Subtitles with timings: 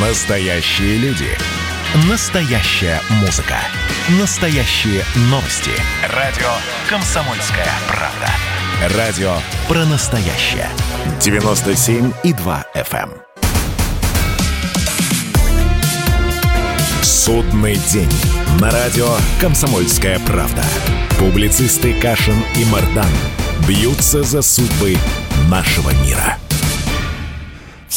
[0.00, 1.26] Настоящие люди.
[2.08, 3.56] Настоящая музыка.
[4.20, 5.72] Настоящие новости.
[6.14, 6.46] Радио
[6.88, 8.96] «Комсомольская правда».
[8.96, 9.34] Радио
[9.66, 10.68] про настоящее.
[11.18, 13.10] 97,2 FM.
[13.10, 13.12] эм.
[17.02, 18.12] Судный день.
[18.60, 19.08] На радио
[19.40, 20.62] «Комсомольская правда».
[21.18, 23.10] Публицисты Кашин и Мардан
[23.66, 24.96] бьются за судьбы
[25.48, 26.38] нашего мира.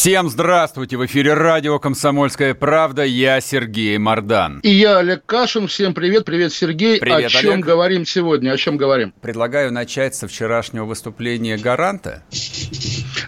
[0.01, 0.97] Всем здравствуйте!
[0.97, 3.05] В эфире радио «Комсомольская правда».
[3.05, 4.59] Я Сергей Мордан.
[4.63, 5.67] И я Олег Кашин.
[5.67, 6.25] Всем привет.
[6.25, 6.99] Привет, Сергей.
[6.99, 7.65] Привет, О чем Олег.
[7.67, 8.49] говорим сегодня?
[8.49, 9.13] О чем говорим?
[9.21, 12.23] Предлагаю начать со вчерашнего выступления «Гаранта».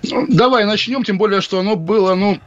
[0.01, 2.39] Ну, давай начнем, тем более, что оно было, ну,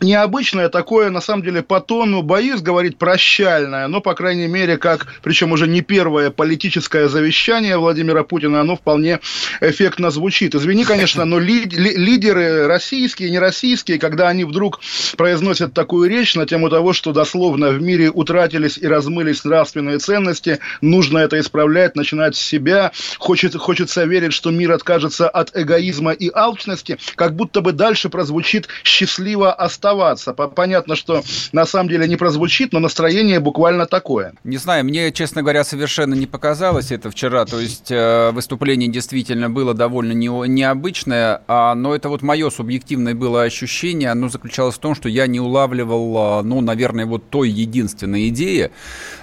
[0.00, 5.06] необычное такое, на самом деле, по тону, боюсь говорить прощальное, но, по крайней мере, как,
[5.22, 9.20] причем уже не первое политическое завещание Владимира Путина, оно вполне
[9.60, 10.54] эффектно звучит.
[10.54, 14.80] Извини, конечно, но ли- ли- лидеры российские, не российские, когда они вдруг
[15.16, 20.58] произносят такую речь на тему того, что дословно в мире утратились и размылись нравственные ценности,
[20.80, 26.30] нужно это исправлять, начинать с себя, хочет, хочется верить, что мир откажется от эгоизма и
[26.32, 29.52] алчности, как будто бы дальше прозвучит счастливо
[29.84, 30.32] оставаться.
[30.32, 34.32] По- Понятно, что на самом деле не прозвучит, но настроение буквально такое.
[34.44, 37.44] Не знаю, мне, честно говоря, совершенно не показалось это вчера.
[37.44, 43.14] То есть э, выступление действительно было довольно не- необычное, а, но это вот мое субъективное
[43.14, 44.10] было ощущение.
[44.10, 48.70] Оно заключалось в том, что я не улавливал, а, ну, наверное, вот той единственной идеи,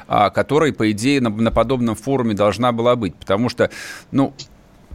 [0.07, 3.15] а, которой, по идее, на подобном форуме должна была быть.
[3.15, 3.69] Потому что,
[4.11, 4.33] ну,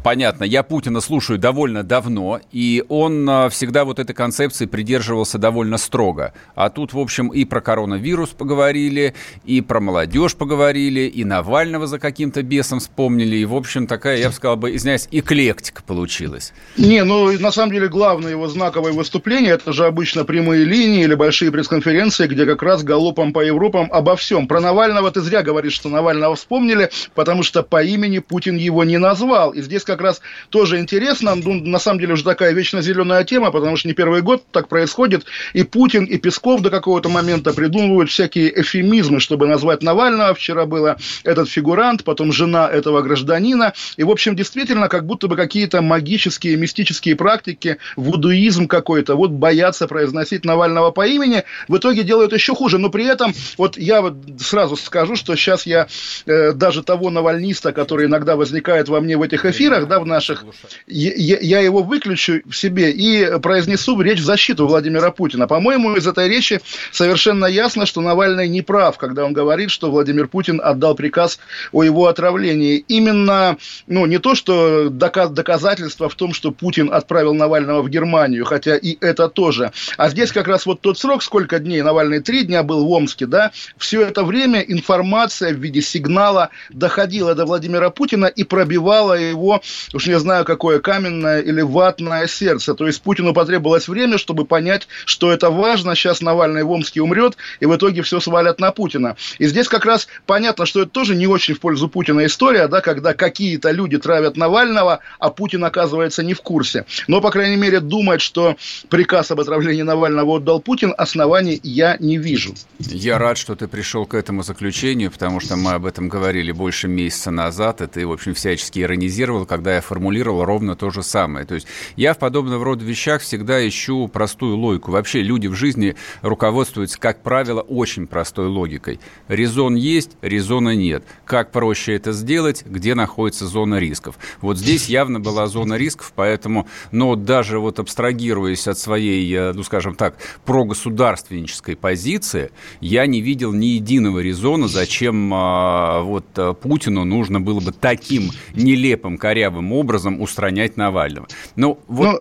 [0.07, 5.79] Понятно, я Путина слушаю довольно давно, и он а, всегда вот этой концепции придерживался довольно
[5.79, 6.33] строго.
[6.55, 11.99] А тут, в общем, и про коронавирус поговорили, и про молодежь поговорили, и Навального за
[11.99, 16.53] каким-то бесом вспомнили, и, в общем, такая, я бы сказал бы, извиняюсь, эклектика получилась.
[16.77, 21.17] Не, ну на самом деле главное его знаковое выступление это же обычно прямые линии или
[21.17, 24.47] большие пресс-конференции, где как раз галопом по Европам обо всем.
[24.47, 28.99] Про Навального ты зря говоришь, что Навального вспомнили, потому что по имени Путин его не
[28.99, 29.51] назвал.
[29.51, 30.21] И здесь как раз
[30.51, 34.23] тоже интересно, ну, на самом деле уже такая вечно зеленая тема, потому что не первый
[34.23, 35.25] год так происходит.
[35.53, 40.35] И Путин, и Песков до какого-то момента придумывают всякие эфемизмы, чтобы назвать Навального.
[40.35, 43.73] Вчера было этот фигурант, потом жена этого гражданина.
[43.97, 49.87] И, в общем, действительно, как будто бы какие-то магические, мистические практики, вудуизм какой-то, вот боятся
[49.87, 52.79] произносить Навального по имени, в итоге делают еще хуже.
[52.79, 55.87] Но при этом, вот я вот сразу скажу, что сейчас я
[56.27, 60.45] э, даже того навальниста, который иногда возникает во мне в этих эфирах, да, в наших,
[60.87, 65.47] я, я- его выключу в себе и произнесу речь в защиту Владимира Путина.
[65.47, 66.61] По-моему, из этой речи
[66.93, 71.39] совершенно ясно, что Навальный не прав, когда он говорит, что Владимир Путин отдал приказ
[71.73, 72.85] о его отравлении.
[72.89, 78.45] Именно, ну, не то, что дока- доказательство в том, что Путин отправил Навального в Германию,
[78.45, 79.73] хотя и это тоже.
[79.97, 83.27] А здесь как раз вот тот срок, сколько дней Навальный, три дня был в Омске,
[83.27, 89.63] да, все это время информация в виде сигнала доходила до Владимира Путина и пробивала его,
[89.93, 92.75] уж не знаю, какое каменное или ватное сердце.
[92.75, 95.95] То есть Путину потребовалось время, чтобы понять, что это важно.
[95.95, 99.17] Сейчас Навальный в Омске умрет, и в итоге все свалят на Путина.
[99.39, 102.81] И здесь как раз понятно, что это тоже не очень в пользу Путина история, да,
[102.81, 106.85] когда какие-то люди травят Навального, а Путин оказывается не в курсе.
[107.09, 108.57] Но, по крайней мере, думать, что
[108.89, 112.55] приказ об отравлении Навального отдал Путин, оснований я не вижу.
[112.79, 116.89] Я рад, что ты пришел к этому заключению, потому что мы об этом говорили больше
[116.89, 121.47] месяца назад, и ты, в общем, всячески иронизировал, когда я формулировал ровно то же самое.
[121.47, 124.91] То есть я в подобного рода вещах всегда ищу простую логику.
[124.91, 129.01] Вообще люди в жизни руководствуются, как правило, очень простой логикой.
[129.29, 131.05] Резон есть, резона нет.
[131.25, 134.19] Как проще это сделать, где находится зона рисков.
[134.43, 139.63] Вот здесь явно была зона рисков, поэтому, но даже вот абстрагируясь от своей, э, ну,
[139.63, 142.51] скажем так, прогосударственнической позиции,
[142.83, 148.33] я не видел ни единого резона, зачем а, вот а, Путину нужно было бы таким
[148.55, 151.27] нелепым, корявым образом устранять Навального.
[151.57, 152.07] Ну, вот...
[152.07, 152.21] Ну,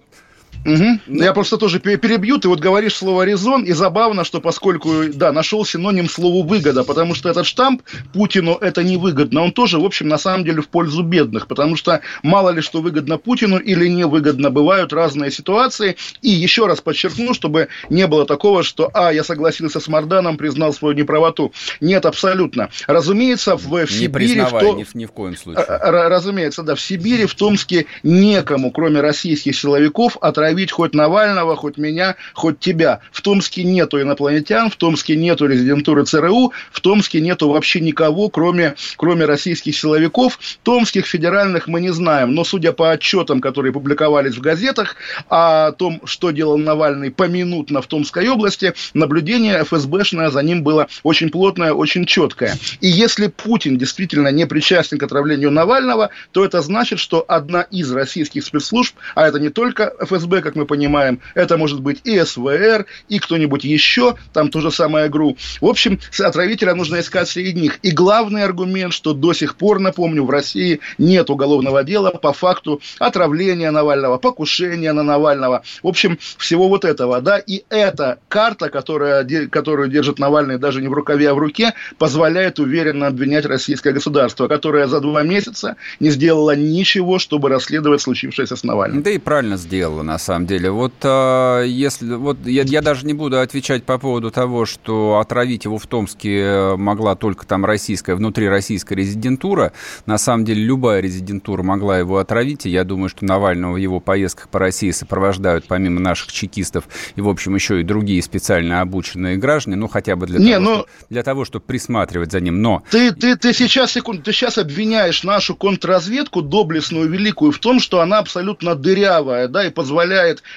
[0.65, 0.99] Мгм.
[1.07, 2.39] Я просто тоже пе- перебью.
[2.39, 7.13] Ты вот говоришь слово резон, и забавно, что поскольку, да, нашел синоним слову выгода, потому
[7.13, 7.83] что этот штамп
[8.13, 12.01] Путину это невыгодно, он тоже, в общем, на самом деле в пользу бедных, потому что
[12.23, 15.97] мало ли что выгодно Путину или невыгодно, бывают разные ситуации.
[16.23, 20.73] И еще раз подчеркну, чтобы не было такого, что, а, я согласился с Марданом, признал
[20.73, 21.53] свою неправоту.
[21.79, 22.69] Нет, абсолютно.
[22.87, 24.07] Разумеется, в, в не Сибири...
[24.33, 25.65] признавай, в то- ни, в- ни в коем случае.
[25.67, 31.77] Разумеется, да, в Сибири, в Томске некому, кроме российских силовиков, отравить отравить хоть Навального, хоть
[31.77, 33.01] меня, хоть тебя.
[33.11, 38.75] В Томске нету инопланетян, в Томске нету резидентуры ЦРУ, в Томске нету вообще никого, кроме,
[38.97, 40.39] кроме российских силовиков.
[40.63, 44.95] Томских федеральных мы не знаем, но судя по отчетам, которые публиковались в газетах
[45.29, 51.29] о том, что делал Навальный поминутно в Томской области, наблюдение ФСБшное за ним было очень
[51.29, 52.55] плотное, очень четкое.
[52.79, 57.91] И если Путин действительно не причастен к отравлению Навального, то это значит, что одна из
[57.91, 62.85] российских спецслужб, а это не только ФСБ, как мы понимаем, это может быть и СВР,
[63.09, 65.37] и кто-нибудь еще, там то же самое ГРУ.
[65.59, 67.79] В общем, отравителя нужно искать среди них.
[67.81, 72.79] И главный аргумент, что до сих пор, напомню, в России нет уголовного дела по факту
[72.99, 75.63] отравления Навального, покушения на Навального.
[75.81, 80.87] В общем, всего вот этого, да, и эта карта, которая, которую держит Навальный даже не
[80.87, 86.11] в рукаве, а в руке, позволяет уверенно обвинять российское государство, которое за два месяца не
[86.11, 89.01] сделало ничего, чтобы расследовать случившееся с Навальным.
[89.01, 90.71] Да и правильно сделала, на самом деле.
[90.71, 95.65] Вот а, если вот я, я даже не буду отвечать по поводу того, что отравить
[95.65, 99.71] его в Томске могла только там российская, внутри российская резидентура.
[100.05, 103.99] На самом деле любая резидентура могла его отравить, и я думаю, что Навального в его
[103.99, 106.85] поездках по России сопровождают, помимо наших чекистов,
[107.15, 110.63] и, в общем, еще и другие специально обученные граждане, ну, хотя бы для, Не, того,
[110.63, 110.75] но...
[110.75, 112.61] что, для того, чтобы присматривать за ним.
[112.61, 112.83] Но...
[112.89, 118.01] Ты, ты, ты сейчас, секунду, ты сейчас обвиняешь нашу контрразведку, доблестную, великую, в том, что
[118.01, 120.14] она абсолютно дырявая, да, и позволяет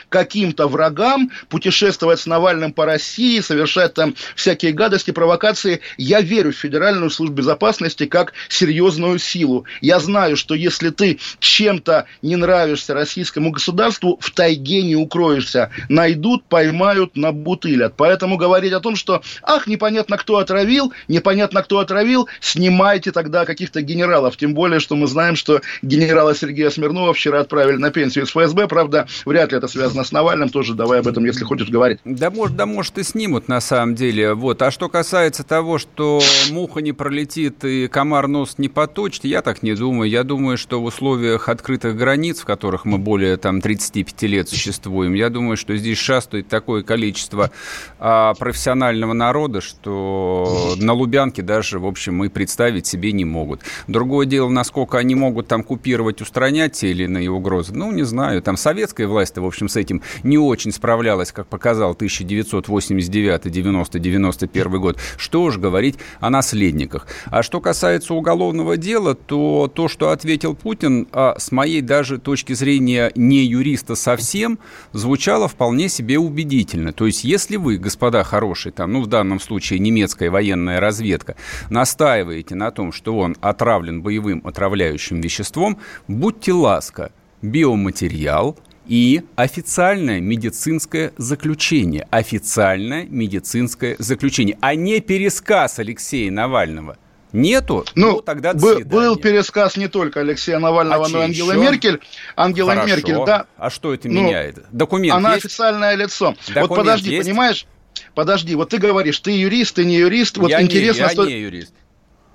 [0.08, 5.80] каким-то врагам путешествовать с Навальным по России, совершать там всякие гадости, провокации.
[5.96, 9.64] Я верю в Федеральную службу безопасности как серьезную силу.
[9.80, 15.70] Я знаю, что если ты чем-то не нравишься российскому государству, в тайге не укроешься.
[15.88, 17.94] Найдут, поймают, набутылят.
[17.96, 23.82] Поэтому говорить о том, что, ах, непонятно, кто отравил, непонятно, кто отравил, снимайте тогда каких-то
[23.82, 24.36] генералов.
[24.36, 28.68] Тем более, что мы знаем, что генерала Сергея Смирнова вчера отправили на пенсию из ФСБ.
[28.68, 30.48] Правда, вряд ли это связано с Навальным.
[30.48, 31.98] Тоже давай об этом, если хочешь, говорить.
[32.04, 34.34] Да, может, да, может, и снимут, на самом деле.
[34.34, 34.62] Вот.
[34.62, 39.62] А что касается того, что муха не пролетит и комар нос не поточит, я так
[39.62, 40.10] не думаю.
[40.10, 45.14] Я думаю, что в условиях открытых границ, в которых мы более там 35 лет существуем,
[45.14, 47.50] я думаю, что здесь шастает такое количество
[47.98, 53.62] а, профессионального народа, что на Лубянке даже, в общем, мы представить себе не могут.
[53.86, 57.74] Другое дело, насколько они могут там купировать, устранять те или иные угрозы.
[57.74, 58.42] Ну, не знаю.
[58.42, 64.80] Там советская власть, в общем, с этим не очень справлялась, как показал 1989, 90, 91
[64.80, 64.98] год.
[65.16, 67.06] Что уж говорить о наследниках.
[67.26, 72.52] А что касается уголовного дела, то то, что ответил Путин, а с моей даже точки
[72.52, 74.58] зрения не юриста совсем,
[74.92, 76.92] звучало вполне себе убедительно.
[76.92, 81.36] То есть, если вы, господа хорошие, там, ну, в данном случае немецкая военная разведка,
[81.70, 87.12] настаиваете на том, что он отравлен боевым отравляющим веществом, будьте ласка,
[87.42, 88.56] биоматериал–
[88.88, 92.08] и официальное медицинское заключение.
[92.10, 96.96] Официальное медицинское заключение, а не пересказ Алексея Навального.
[97.32, 97.84] Нету?
[97.94, 102.00] Ну, ну тогда был, был пересказ не только Алексея Навального, а но и Ангелы Меркель.
[102.36, 102.88] Ангела Хорошо.
[102.88, 103.46] Меркель, да.
[103.58, 104.64] А что это ну, меняет?
[104.72, 105.44] Документ Она есть?
[105.44, 106.34] официальное лицо.
[106.46, 107.28] Документ вот подожди, есть?
[107.28, 107.66] понимаешь?
[108.14, 110.38] Подожди, вот ты говоришь, ты юрист, ты не юрист.
[110.38, 111.26] Вот я интересно, не, я что...
[111.26, 111.74] не юрист.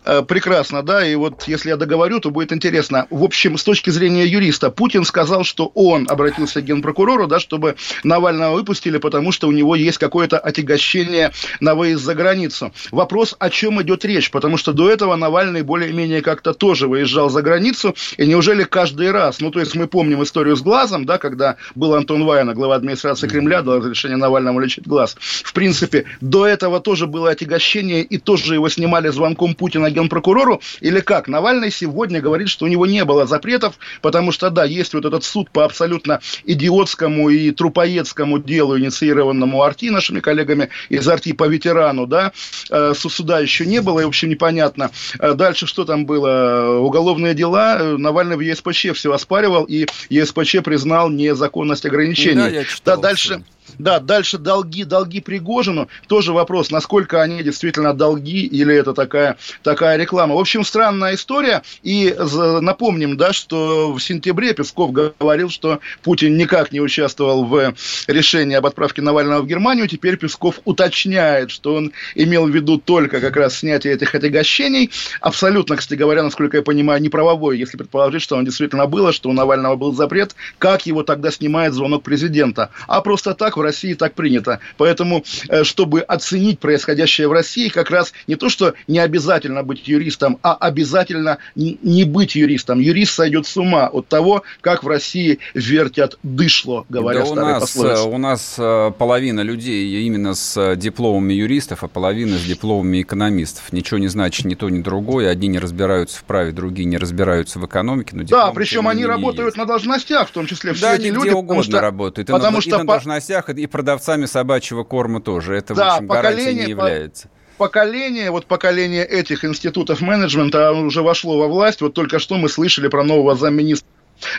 [0.06, 3.08] Э, прекрасно, да, и вот если я договорю, то будет интересно.
[3.10, 7.76] В общем, с точки зрения юриста, Путин сказал, что он обратился к генпрокурору, да, чтобы
[8.04, 12.74] Навального выпустили, потому что у него есть какое-то отягощение на выезд за границу.
[12.92, 17.42] Вопрос, о чем идет речь, потому что до этого Навальный более-менее как-то тоже выезжал за
[17.42, 21.56] границу, и неужели каждый раз, ну, то есть мы помним историю с глазом, да, когда
[21.76, 25.16] был Антон Вайна, глава администрации Кремля, дал разрешение Навальному лечить глаз.
[25.20, 31.00] В принципе, до этого тоже было отягощение, и тоже его снимали звонком Путина генпрокурору, или
[31.00, 31.28] как?
[31.28, 35.24] Навальный сегодня говорит, что у него не было запретов, потому что, да, есть вот этот
[35.24, 42.08] суд по абсолютно идиотскому и трупоедскому делу, инициированному Арти, нашими коллегами из Арти по ветерану,
[42.08, 42.32] да,
[42.70, 44.92] э, суда еще не было, и, в общем, непонятно.
[45.20, 46.80] Э, дальше что там было?
[46.80, 52.36] Уголовные дела, Навальный в ЕСПЧ все оспаривал, и ЕСПЧ признал незаконность ограничений.
[52.36, 53.36] Да, я читал, да дальше...
[53.36, 53.44] Все.
[53.80, 55.88] Да, дальше долги, долги Пригожину.
[56.08, 60.36] Тоже вопрос, насколько они действительно долги или это такая, такая реклама.
[60.36, 61.64] В общем, странная история.
[61.82, 62.16] И
[62.62, 67.74] напомним, да, что в сентябре Песков говорил, что Путин никак не участвовал в
[68.08, 69.88] решении об отправке Навального в Германию.
[69.88, 74.92] Теперь Песков уточняет, что он имел в виду только как раз снятие этих отягощений.
[75.22, 79.34] Абсолютно, кстати говоря, насколько я понимаю, неправовой, если предположить, что он действительно было, что у
[79.34, 80.36] Навального был запрет.
[80.58, 82.70] Как его тогда снимает звонок президента?
[82.88, 84.60] А просто так в России так принято.
[84.78, 89.88] Поэтому, э, чтобы оценить происходящее в России, как раз не то, что не обязательно быть
[89.88, 92.80] юристом, а обязательно не быть юристом.
[92.80, 97.48] Юрист сойдет с ума от того, как в России вертят дышло, говоря да старой у
[97.48, 103.02] нас, э, у нас э, половина людей именно с дипломами юристов, а половина с дипломами
[103.02, 103.72] экономистов.
[103.72, 105.30] Ничего не значит ни то, ни другое.
[105.30, 108.16] Одни не разбираются в праве, другие не разбираются в экономике.
[108.16, 109.58] Но да, причем они работают есть.
[109.58, 111.30] на должностях, в том числе все да, эти люди.
[111.30, 112.30] Да, угодно что, работают.
[112.30, 115.56] И потому на, что и на должностях, и продавцами собачьего корма тоже.
[115.56, 117.30] Это, да, в общем, гарантией не является.
[117.58, 121.82] поколение, вот поколение этих институтов менеджмента уже вошло во власть.
[121.82, 123.88] Вот только что мы слышали про нового замминистра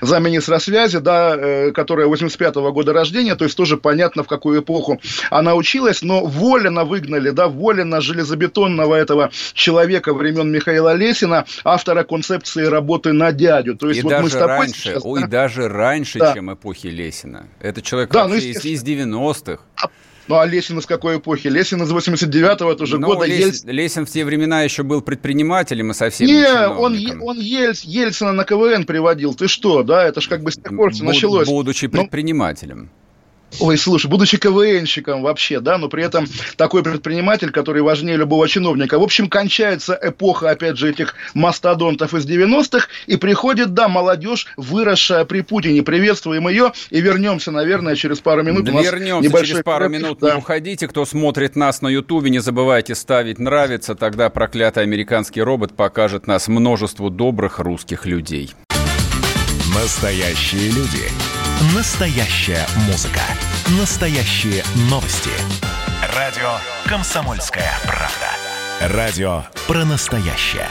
[0.00, 5.00] замминистра связи, да, э, которая 85-го года рождения, то есть тоже понятно, в какую эпоху
[5.30, 12.64] она училась, но Волина выгнали, да, Волина железобетонного этого человека времен Михаила Лесина, автора концепции
[12.64, 13.76] работы на дядю.
[13.76, 15.26] То есть и вот даже мы с тобой раньше, сейчас, ой, да?
[15.26, 16.34] даже раньше, да.
[16.34, 17.48] чем эпохи Лесина.
[17.60, 19.62] Это человек да, ну, из, из 90-х.
[20.26, 21.48] Ну, а Лесин из какой эпохи?
[21.48, 23.26] Лесин из 89-го, это уже ну, года.
[23.26, 23.38] Лес...
[23.38, 23.64] Ельц...
[23.64, 27.82] Лесин в те времена еще был предпринимателем и совсем не он, он Ельц...
[27.82, 29.34] Ельцина на КВН приводил.
[29.34, 30.04] Ты что, да?
[30.04, 31.46] Это же как бы с тех пор все началось.
[31.46, 32.84] Будучи ну, предпринимателем.
[32.84, 33.03] Но...
[33.60, 38.98] Ой, слушай, будучи КВНщиком вообще, да, но при этом такой предприниматель, который важнее любого чиновника.
[38.98, 45.24] В общем, кончается эпоха, опять же, этих мастодонтов из 90-х, и приходит, да, молодежь, выросшая
[45.24, 45.82] при Путине.
[45.82, 48.64] Приветствуем ее и вернемся, наверное, через пару минут.
[48.64, 50.18] Да вернемся через пару минут.
[50.20, 50.32] Да.
[50.32, 55.76] Не уходите, кто смотрит нас на Ютубе, не забывайте ставить нравится, тогда проклятый американский робот
[55.76, 58.52] покажет нас множеству добрых русских людей.
[59.74, 61.43] Настоящие люди.
[61.72, 63.22] Настоящая музыка.
[63.80, 65.30] Настоящие новости.
[66.14, 68.94] Радио «Комсомольская правда».
[68.94, 70.68] Радио про настоящее.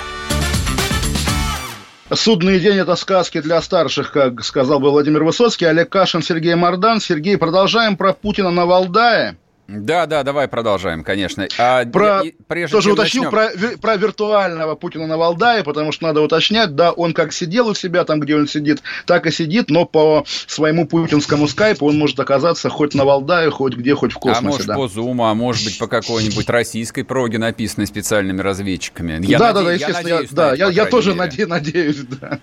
[2.14, 5.66] Судный день– это сказки для старших, как сказал бы Владимир Высоцкий.
[5.66, 7.02] Олег Кашин, Сергей Мордан.
[7.02, 9.38] Сергей, продолжаем про Путина на Валдае.
[9.68, 11.48] Да, да, давай продолжаем, конечно.
[11.58, 13.50] А про, я, прежде тоже уточнил про,
[13.82, 18.04] про виртуального Путина на Валдае, потому что надо уточнять, да, он как сидел у себя
[18.04, 22.70] там, где он сидит, так и сидит, но по своему путинскому скайпу он может оказаться
[22.70, 24.40] хоть на Валдае, хоть где, хоть в космосе.
[24.40, 24.76] А может да.
[24.76, 29.26] по Зуму, а может быть по какой-нибудь российской проге, написанной специальными разведчиками.
[29.26, 29.60] Я да, наде...
[29.60, 31.46] да, да, естественно, я, надеюсь, я, да, я, я тоже наде...
[31.46, 32.40] надеюсь, да.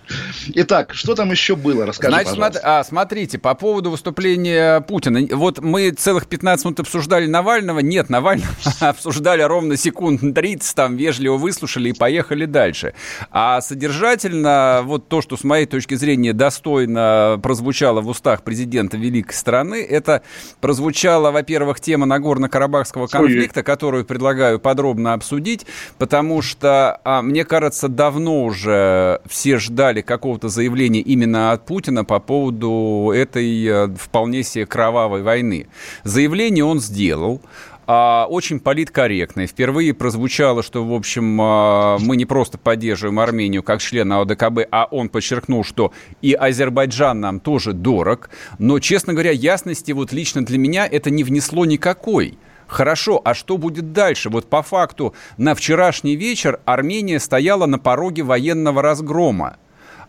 [0.55, 2.61] Итак, что там еще было, расскажи, Значит, пожалуйста.
[2.65, 7.79] а, смотрите, по поводу выступления Путина, вот мы целых 15 минут обсуждали обсуждали Навального?
[7.81, 12.95] Нет, Навального обсуждали ровно секунд 30, там вежливо выслушали и поехали дальше.
[13.33, 19.33] А содержательно, вот то, что с моей точки зрения достойно прозвучало в устах президента великой
[19.33, 20.23] страны, это
[20.61, 25.67] прозвучала, во-первых, тема Нагорно-Карабахского конфликта, которую предлагаю подробно обсудить,
[25.99, 32.21] потому что, а, мне кажется, давно уже все ждали какого-то заявления именно от Путина по
[32.21, 35.67] поводу этой э, вполне себе кровавой войны.
[36.05, 37.41] Заявление он сделал сделал,
[37.87, 39.47] а, очень политкорректный.
[39.47, 44.87] Впервые прозвучало, что, в общем, а, мы не просто поддерживаем Армению как члена ОДКБ, а
[44.91, 48.29] он подчеркнул, что и Азербайджан нам тоже дорог.
[48.59, 52.39] Но, честно говоря, ясности вот лично для меня это не внесло никакой.
[52.67, 54.29] Хорошо, а что будет дальше?
[54.29, 59.57] Вот по факту на вчерашний вечер Армения стояла на пороге военного разгрома.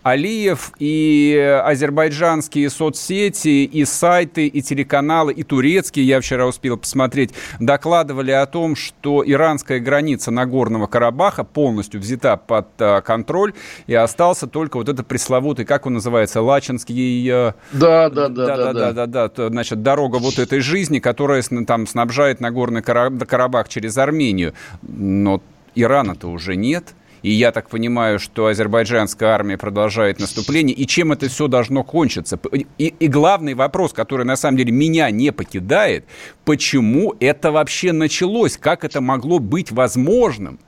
[0.04, 8.32] Алиев и азербайджанские соцсети, и сайты, и телеканалы, и турецкие, я вчера успел посмотреть, докладывали
[8.32, 13.54] о том, что иранская граница Нагорного Карабаха полностью взята под а, контроль,
[13.86, 17.28] и остался только вот этот пресловутый, как он называется, Лачинский...
[17.30, 21.44] Э, да, да, да, да, да, да, да, да, значит, дорога вот этой жизни, которая
[21.68, 24.54] там снабжает Нагорный Карабах через Армению.
[24.82, 25.42] Но
[25.76, 26.86] Ирана-то уже нет–
[27.24, 30.76] и я так понимаю, что азербайджанская армия продолжает наступление.
[30.76, 32.40] И чем это все должно кончиться?
[32.78, 36.06] И, и главный вопрос, который на самом деле меня не покидает,
[36.46, 38.58] почему это вообще началось?
[38.58, 40.60] Как это могло быть возможным?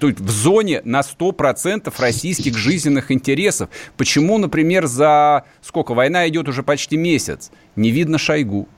[0.00, 3.70] То есть в зоне на 100% российских жизненных интересов.
[3.96, 5.94] Почему, например, за сколько?
[5.94, 7.50] Война идет уже почти месяц.
[7.76, 8.68] Не видно Шойгу.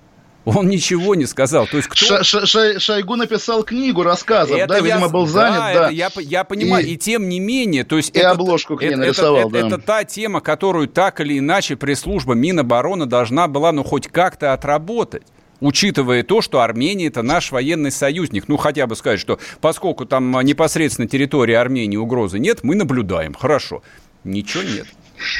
[0.56, 1.66] Он ничего не сказал.
[1.66, 2.22] То есть кто...
[2.22, 4.82] Ш -ш Шойгу написал книгу рассказов, это да, я...
[4.82, 5.74] видимо, был занят, да.
[5.74, 5.88] да.
[5.90, 6.92] я, я понимаю, и...
[6.92, 8.16] и тем не менее, то есть...
[8.16, 9.58] И это, обложку к ней это, нарисовал, это, да.
[9.58, 14.52] Это, это та тема, которую так или иначе пресс-служба Минобороны должна была, ну, хоть как-то
[14.54, 15.22] отработать
[15.60, 18.44] учитывая то, что Армения это наш военный союзник.
[18.46, 23.34] Ну, хотя бы сказать, что поскольку там непосредственно территория Армении угрозы нет, мы наблюдаем.
[23.34, 23.82] Хорошо.
[24.22, 24.86] Ничего нет.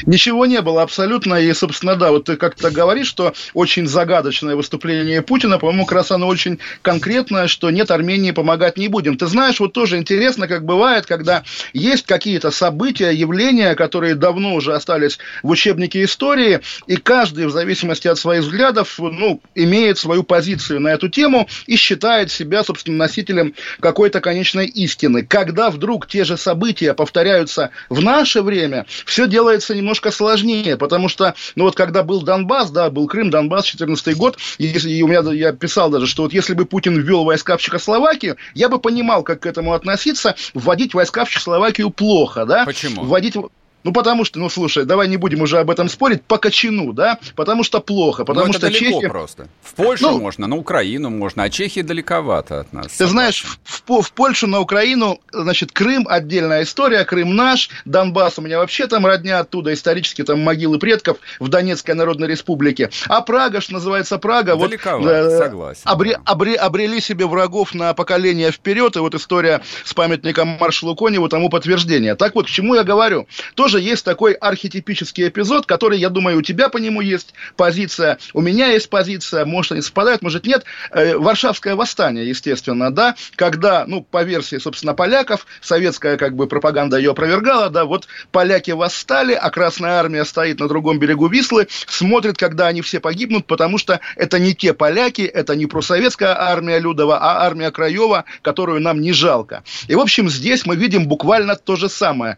[0.06, 1.35] Ничего не было абсолютно.
[1.35, 6.11] И, собственно, да, вот ты как-то говоришь, что очень загадочное выступление Путина, по-моему, как раз
[6.11, 9.16] оно очень конкретное, что нет, Армении помогать не будем.
[9.16, 14.75] Ты знаешь, вот тоже интересно, как бывает, когда есть какие-то события, явления, которые давно уже
[14.75, 20.80] остались в учебнике истории, и каждый, в зависимости от своих взглядов, ну, имеет свою позицию
[20.80, 25.25] на эту тему и считает себя, собственно, носителем какой-то конечной истины.
[25.25, 31.34] Когда вдруг те же события повторяются в наше время, все делается немножко сложнее, потому что,
[31.54, 35.52] ну вот когда был Донбасс, да, был Крым, Донбасс, 14 год, и у меня, я
[35.52, 39.40] писал даже, что вот если бы Путин ввел войска в Чехословакию, я бы понимал, как
[39.40, 42.64] к этому относиться, вводить войска в Чехословакию плохо, да?
[42.64, 43.04] Почему?
[43.04, 43.37] Вводить
[43.85, 47.18] ну, потому что, ну, слушай, давай не будем уже об этом спорить, по кочану, да?
[47.37, 49.08] Потому что плохо, потому ну, это что далеко Чехия...
[49.08, 49.49] просто.
[49.62, 52.88] В Польшу ну, можно, на Украину можно, а Чехия далековато от нас.
[52.88, 58.42] Ты знаешь, в, в Польшу, на Украину, значит, Крым отдельная история, Крым наш, Донбасс у
[58.42, 62.90] меня вообще там родня оттуда, исторически там могилы предков в Донецкой Народной Республике.
[63.08, 65.32] А Прага, что называется Прага, далековато, вот...
[65.32, 65.82] Э, согласен.
[65.85, 66.32] Обре, да.
[66.32, 71.49] обре, обрели себе врагов на поколение вперед, и вот история с памятником маршалу Коневу тому
[71.49, 72.14] подтверждение.
[72.14, 73.26] Так вот, к чему я говорю?
[73.54, 78.40] Тоже есть такой архетипический эпизод, который, я думаю, у тебя по нему есть позиция, у
[78.40, 80.64] меня есть позиция, может, они совпадают, может, нет.
[80.90, 86.99] Э, Варшавское восстание, естественно, да, когда, ну, по версии, собственно, поляков, советская, как бы, пропаганда
[86.99, 92.37] ее опровергала, да, вот поляки восстали, а Красная Армия стоит на другом берегу Вислы, смотрит,
[92.37, 97.18] когда они все погибнут, потому что это не те поляки, это не просоветская армия Людова,
[97.18, 99.62] а армия Краева, которую нам не жалко.
[99.87, 102.37] И, в общем, здесь мы видим буквально то же самое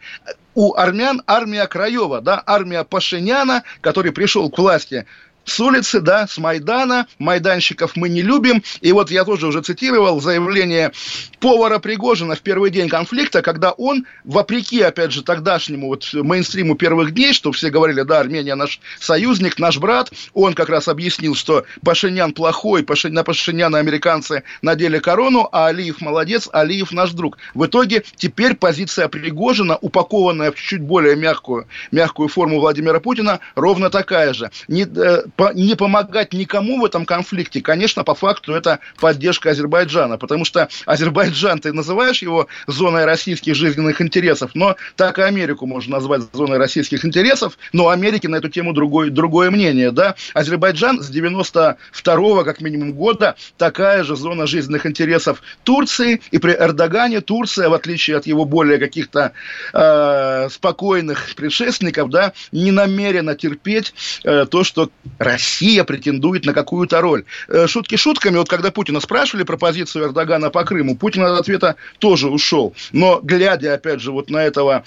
[0.60, 5.06] у армян армия Краева, да, армия Пашиняна, который пришел к власти
[5.44, 7.06] с улицы, да, с Майдана.
[7.18, 8.62] Майданщиков мы не любим.
[8.80, 10.92] И вот я тоже уже цитировал заявление
[11.40, 17.12] повара Пригожина в первый день конфликта, когда он, вопреки, опять же, тогдашнему вот мейнстриму первых
[17.12, 21.64] дней, что все говорили, да, Армения наш союзник, наш брат, он как раз объяснил, что
[21.85, 27.38] Пашинян плохой, Пашинян, на Пашиняна американцы надели корону, а Алиев молодец, Алиев наш друг.
[27.54, 33.90] В итоге теперь позиция Пригожина, упакованная в чуть более мягкую, мягкую форму Владимира Путина, ровно
[33.90, 34.50] такая же.
[34.68, 35.23] Не, э,
[35.54, 41.61] не помогать никому в этом конфликте, конечно, по факту это поддержка Азербайджана, потому что Азербайджан,
[41.61, 47.04] ты называешь его зоной российских жизненных интересов, но так и Америку можно назвать зоной российских
[47.04, 50.14] интересов, но у Америки на эту тему другое, другое мнение, да.
[50.35, 57.20] Азербайджан с 92-го, как минимум, года такая же зона жизненных интересов Турции, и при Эрдогане
[57.20, 59.32] Турция, в отличие от его более каких-то
[59.73, 63.94] э, спокойных предшественников, да, не намерена терпеть
[64.25, 67.24] э, то, что Россия претендует на какую-то роль.
[67.46, 71.76] Э, шутки шутками, вот когда Путина спрашивали про позицию Эрдогана по Крыму, Путин от ответа
[71.98, 72.74] тоже ушел.
[72.92, 74.82] Но глядя, опять же, вот на этого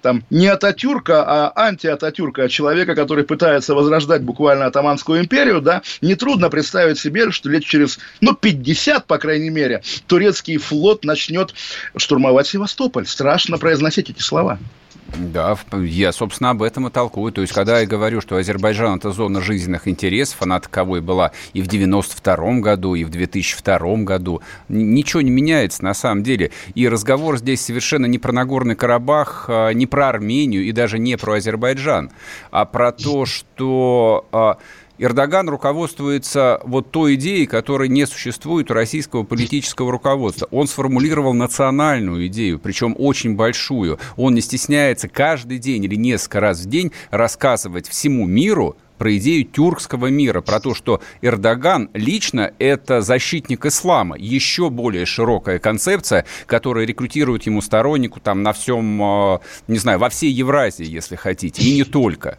[0.00, 6.98] там не Ататюрка, а анти-Ататюрка, человека, который пытается возрождать буквально Атаманскую империю, да, нетрудно представить
[6.98, 11.54] себе, что лет через, ну, 50, по крайней мере, турецкий флот начнет
[11.96, 13.06] штурмовать Севастополь.
[13.06, 14.58] Страшно произносить эти слова.
[15.06, 17.32] Да, я, собственно, об этом и толкую.
[17.32, 21.62] То есть, когда я говорю, что Азербайджан– это зона жизненных интересов, она таковой была и
[21.62, 26.50] в 92 году, и в 2002 году, ничего не меняется на самом деле.
[26.74, 31.16] И разговор здесь совершенно не про Нагорный Карабах, а, не про Армению и даже не
[31.16, 32.10] про Азербайджан,
[32.50, 34.56] а про то, что а,
[34.98, 40.46] Эрдоган руководствуется вот той идеей, которой не существует у российского политического руководства.
[40.52, 43.98] Он сформулировал национальную идею, причем очень большую.
[44.16, 49.44] Он не стесняется каждый день или несколько раз в день рассказывать всему миру про идею
[49.44, 54.16] тюркского мира, про то, что Эрдоган лично это защитник ислама.
[54.16, 60.08] Еще более широкая концепция, которая рекрутирует ему стороннику там на всем, э, не знаю, во
[60.08, 62.38] всей Евразии, если хотите, и не только.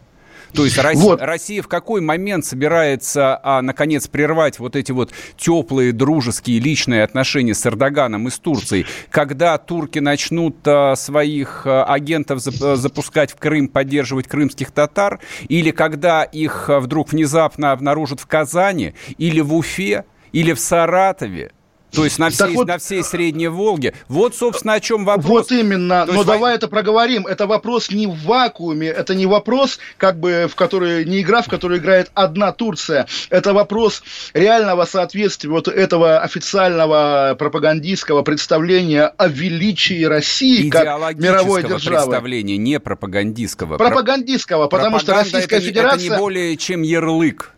[0.56, 1.20] То есть Россия, вот.
[1.20, 7.54] Россия в какой момент собирается, а, наконец, прервать вот эти вот теплые, дружеские, личные отношения
[7.54, 13.36] с Эрдоганом и с Турцией, когда турки начнут а, своих а, агентов зап запускать в
[13.36, 19.54] Крым, поддерживать крымских татар, или когда их а, вдруг внезапно обнаружат в Казани, или в
[19.54, 21.52] Уфе, или в Саратове,
[21.96, 23.94] то есть на всей, вот, на всей Средней Волге.
[24.08, 25.50] Вот, собственно, о чем вопрос.
[25.50, 26.04] Вот именно.
[26.06, 26.26] То Но есть...
[26.26, 27.26] давай это проговорим.
[27.26, 28.88] Это вопрос не в вакууме.
[28.88, 33.06] Это не вопрос, как бы, в который, не игра, в которой играет одна Турция.
[33.30, 34.02] Это вопрос
[34.34, 42.10] реального соответствия вот этого официального пропагандистского представления о величии России как мировой державы.
[42.10, 43.78] представления, не пропагандистского.
[43.78, 46.06] Пропагандистского, потому что Российская это, Федерация...
[46.06, 47.55] Это не более чем ярлык.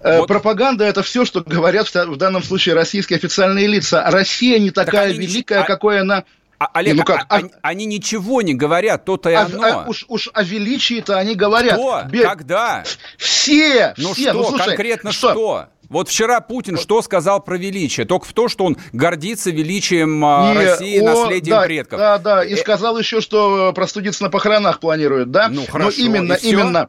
[0.00, 0.28] Э, вот.
[0.28, 4.04] Пропаганда это все, что говорят в данном случае российские официальные лица.
[4.10, 5.66] Россия не такая так великая, не...
[5.66, 6.24] какой она
[6.58, 9.62] а, Олег, ну как, а, а, они ничего не говорят, то-то и а, оно.
[9.62, 11.74] А, уж, уж о величии-то они говорят.
[11.74, 12.02] Кто?
[12.08, 12.22] Бе...
[12.22, 12.84] Когда?
[13.18, 13.94] Все!
[13.96, 14.30] Ну все.
[14.30, 15.32] что, ну, слушай, конкретно что?
[15.32, 15.66] что?
[15.88, 18.06] Вот вчера Путин что сказал про величие?
[18.06, 21.98] Только в то, что он гордится величием Не, России, о, наследием да, предков.
[21.98, 22.56] Да, да, и э...
[22.56, 25.48] сказал еще, что простудиться на похоронах планирует, да?
[25.48, 25.90] Ну, хорошо.
[25.96, 26.88] Но именно, именно,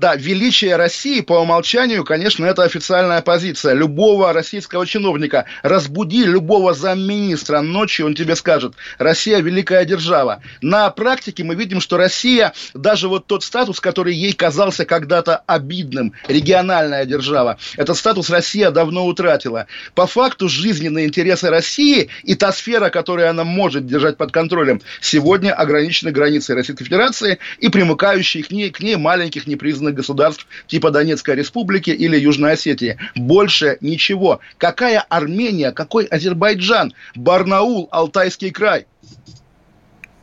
[0.00, 5.44] да, величие России по умолчанию, конечно, это официальная позиция любого российского чиновника.
[5.62, 10.42] Разбуди любого замминистра ночью, он тебе скажет, Россия великая держава.
[10.62, 16.14] На практике мы видим, что Россия, даже вот тот статус, который ей казался когда-то обидным,
[16.28, 19.66] региональная держава, этот статус Россия давно утратила.
[19.94, 25.52] По факту жизненные интересы России и та сфера, которую она может держать под контролем, сегодня
[25.52, 30.90] ограничены границей Российской Федерации и примыкающие к ней, к ней маленьких непризнанных союзных государств типа
[30.90, 32.96] Донецкой Республики или Южной Осетии.
[33.16, 34.40] Больше ничего.
[34.58, 38.86] Какая Армения, какой Азербайджан, Барнаул, Алтайский край?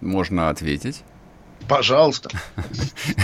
[0.02, 1.04] Можно ответить.
[1.68, 2.30] Пожалуйста.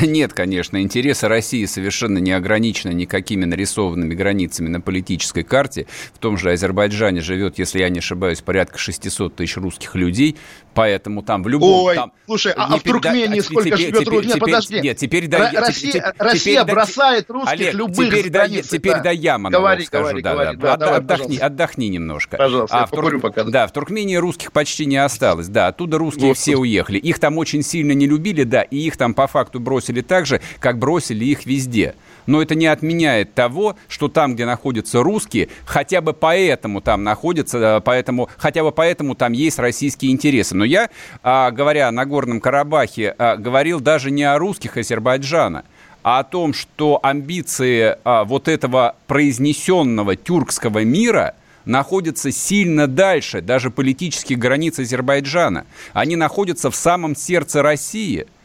[0.01, 5.87] Нет, конечно, интересы России совершенно не ограничены никакими нарисованными границами на политической карте.
[6.13, 10.37] В том же Азербайджане живет, если я не ошибаюсь, порядка 600 тысяч русских людей,
[10.73, 11.85] поэтому там в любом...
[11.85, 14.33] Ой, там, слушай, а, а в Туркмении да, сколько теперь, живет русских?
[14.33, 14.79] Нет, подожди.
[14.81, 18.69] Нет, теперь да, Россия, теперь, Россия теперь, бросает русских Олег, любых теперь, границ.
[18.69, 20.03] Да, теперь да, я монолог говори, скажу.
[20.03, 22.37] Говори, да, говори, да, да, давай, отдохни, отдохни немножко.
[22.37, 23.19] Пожалуйста, а я в Тур...
[23.19, 23.43] пока.
[23.43, 25.47] Да, в Туркмении русских почти не осталось.
[25.47, 26.97] Да, оттуда русские вот, все уехали.
[26.97, 30.41] Их там очень сильно не любили, да, и их там по факту бросили так же,
[30.59, 31.93] как бросили их везде.
[32.25, 37.57] Но это не отменяет того, что там, где находятся русские, хотя бы поэтому там находятся,
[37.57, 40.55] э, поэтому, хотя бы поэтому там есть российские интересы.
[40.55, 40.89] Но я,
[41.21, 45.65] а, говоря о Нагорном Карабахе, а, говорил даже не о русских Азербайджана,
[46.01, 53.71] а о том, что амбиции а, вот этого произнесенного тюркского мира– находятся сильно дальше даже
[53.71, 55.65] политических границ Азербайджана.
[55.93, 58.27] Они находятся в самом сердце России–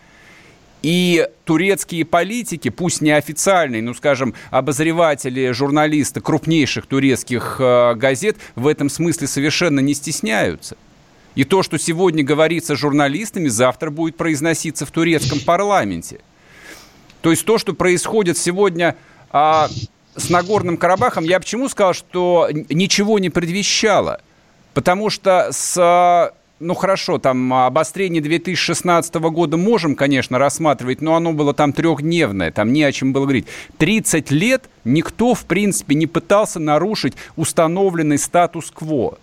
[0.82, 8.88] и турецкие политики, пусть неофициальные, ну, скажем, обозреватели, журналисты крупнейших турецких э, газет в этом
[8.88, 10.76] смысле совершенно не стесняются.
[11.34, 16.20] И то, что сегодня говорится журналистами, завтра будет произноситься в турецком парламенте.
[17.22, 18.96] То есть то, что происходит сегодня
[19.30, 19.68] а,
[20.18, 24.20] с Нагорным Карабахом, я почему сказал, что ничего не предвещало?
[24.74, 31.54] Потому что с ну хорошо, там обострение 2016 года можем, конечно, рассматривать, но оно было
[31.54, 33.46] там трехдневное, там не о чем было говорить.
[33.78, 39.18] 30 лет никто, в принципе, не пытался нарушить установленный статус-кво.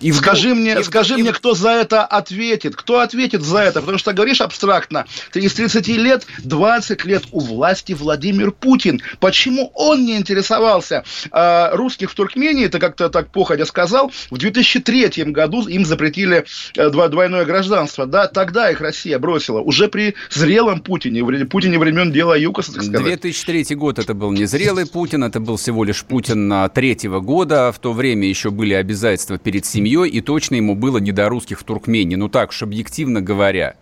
[0.00, 1.22] И скажи вдруг, мне, и скажи и...
[1.22, 2.76] мне, кто за это ответит?
[2.76, 3.80] Кто ответит за это?
[3.80, 5.06] Потому что говоришь абстрактно.
[5.32, 9.00] Ты из 30 лет 20 лет у власти Владимир Путин.
[9.20, 12.66] Почему он не интересовался э, русских в Туркмении?
[12.66, 14.12] Ты как-то так походя сказал.
[14.30, 16.44] В 2003 году им запретили
[16.76, 18.06] э, двойное гражданство.
[18.06, 19.60] Да, тогда их Россия бросила.
[19.60, 21.24] Уже при зрелом Путине.
[21.46, 23.06] Путине времен дела ЮКОСа, так сказать.
[23.06, 27.72] 2003 год это был не зрелый Путин, это был всего лишь Путин третьего года.
[27.72, 31.28] В то время еще были обязательства перед семьей семьей, и точно ему было не до
[31.28, 32.16] русских в Туркмении.
[32.16, 33.76] Ну так уж объективно говоря.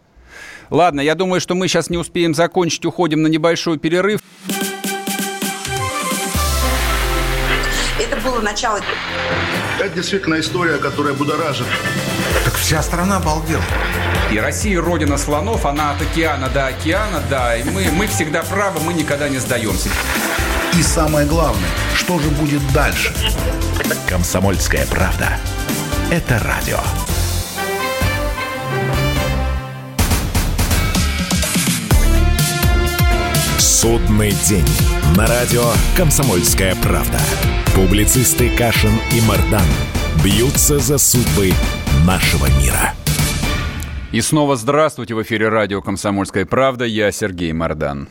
[0.71, 4.21] Ладно, я думаю, что мы сейчас не успеем закончить, уходим на небольшой перерыв.
[8.01, 8.81] Это было начало.
[9.79, 11.67] Это действительно история, которая будоражит.
[12.45, 13.63] Так вся страна обалдела.
[14.33, 18.81] И Россия родина слонов, она от океана до океана, да, и мы, мы всегда правы,
[18.81, 19.91] мы никогда не сдаемся.
[20.77, 23.13] И самое главное, что же будет дальше?
[24.09, 25.39] Комсомольская правда
[26.13, 26.77] это радио.
[33.59, 34.67] Судный день.
[35.17, 35.63] На радио
[35.97, 37.19] «Комсомольская правда».
[37.75, 39.65] Публицисты Кашин и Мардан
[40.23, 41.53] бьются за судьбы
[42.07, 42.93] нашего мира.
[44.13, 45.15] И снова здравствуйте.
[45.15, 46.85] В эфире радио «Комсомольская правда».
[46.85, 48.11] Я Сергей Мардан.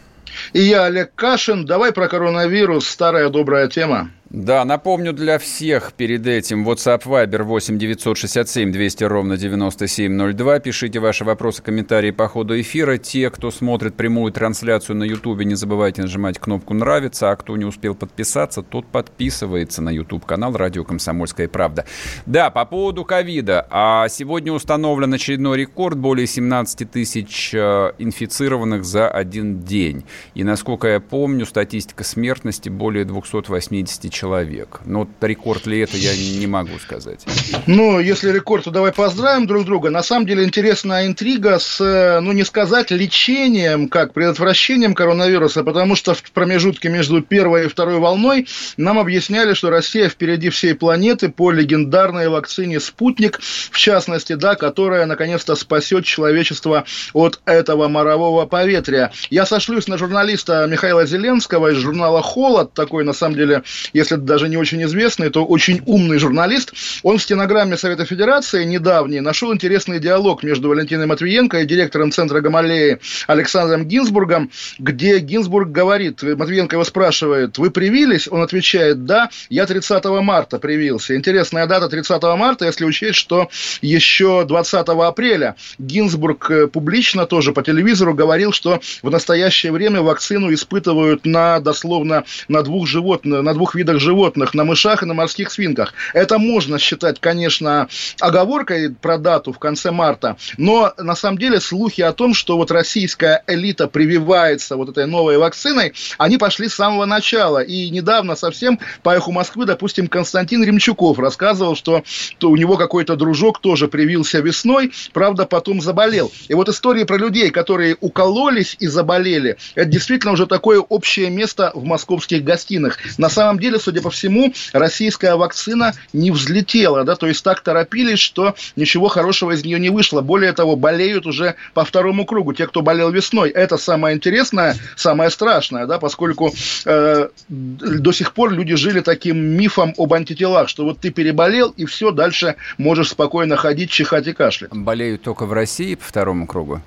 [0.53, 1.67] И я Олег Кашин.
[1.67, 2.87] Давай про коронавирус.
[2.87, 4.09] Старая добрая тема.
[4.33, 10.59] Да, напомню для всех перед этим WhatsApp Viber 8 967 200 ровно 9702.
[10.59, 12.97] Пишите ваши вопросы, комментарии по ходу эфира.
[12.97, 17.65] Те, кто смотрит прямую трансляцию на YouTube, не забывайте нажимать кнопку «Нравится», а кто не
[17.65, 21.83] успел подписаться, тот подписывается на YouTube-канал «Радио Комсомольская правда».
[22.25, 23.67] Да, по поводу ковида.
[23.69, 30.05] А сегодня установлен очередной рекорд, более 17 тысяч э, инфицированных за один день.
[30.35, 34.81] И, насколько я помню, статистика смертности более 280 человек человек.
[34.85, 37.25] Но рекорд ли это, я не могу сказать.
[37.65, 39.89] Ну, если рекорд, то давай поздравим друг друга.
[39.89, 45.95] На самом деле интересная интрига с, э, ну, не сказать лечением, как предотвращением коронавируса, потому
[45.95, 51.29] что в промежутке между первой и второй волной нам объясняли, что Россия впереди всей планеты
[51.29, 53.39] по легендарной вакцине «Спутник»,
[53.71, 59.11] в частности, да, которая наконец-то спасет человечество от этого морового поветрия.
[59.31, 64.49] Я сошлюсь на журналиста Михаила Зеленского из журнала «Холод», такой, на самом деле, если даже
[64.49, 66.73] не очень известный, то очень умный журналист.
[67.03, 72.41] Он в стенограмме Совета Федерации недавний нашел интересный диалог между Валентиной Матвиенко и директором Центра
[72.41, 78.27] Гамалеи Александром Гинзбургом, где Гинзбург говорит, Матвиенко его спрашивает, вы привились?
[78.27, 81.15] Он отвечает, да, я 30 марта привился.
[81.15, 83.49] Интересная дата 30 марта, если учесть, что
[83.81, 90.53] еще 20 апреля Гинзбург э, публично тоже по телевизору говорил, что в настоящее время вакцину
[90.53, 95.51] испытывают на дословно на двух животных, на двух видах животных, на мышах и на морских
[95.51, 95.93] свинках.
[96.13, 97.87] Это можно считать, конечно,
[98.19, 102.71] оговоркой про дату в конце марта, но на самом деле слухи о том, что вот
[102.71, 107.59] российская элита прививается вот этой новой вакциной, они пошли с самого начала.
[107.59, 112.03] И недавно совсем по эху Москвы, допустим, Константин Ремчуков рассказывал, что
[112.39, 116.31] то у него какой-то дружок тоже привился весной, правда, потом заболел.
[116.47, 121.71] И вот истории про людей, которые укололись и заболели, это действительно уже такое общее место
[121.75, 122.97] в московских гостиных.
[123.17, 128.19] На самом деле, судя по всему, российская вакцина не взлетела, да, то есть так торопились,
[128.19, 130.21] что ничего хорошего из нее не вышло.
[130.21, 133.49] Более того, болеют уже по второму кругу те, кто болел весной.
[133.49, 136.53] Это самое интересное, самое страшное, да, поскольку
[136.85, 141.83] э, до сих пор люди жили таким мифом об антителах, что вот ты переболел, и
[141.83, 144.71] все, дальше можешь спокойно ходить, чихать и кашлять.
[144.71, 146.81] Болеют только в России по второму кругу?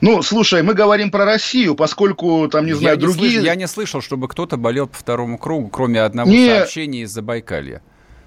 [0.00, 3.28] Ну, слушай, мы говорим про Россию, поскольку там, не знаю, я другие...
[3.28, 3.44] Не слыш...
[3.44, 6.48] Я не слышал, чтобы кто-то болел по второму кругу, кроме одного не...
[6.48, 7.82] сообщения из Забайкалья.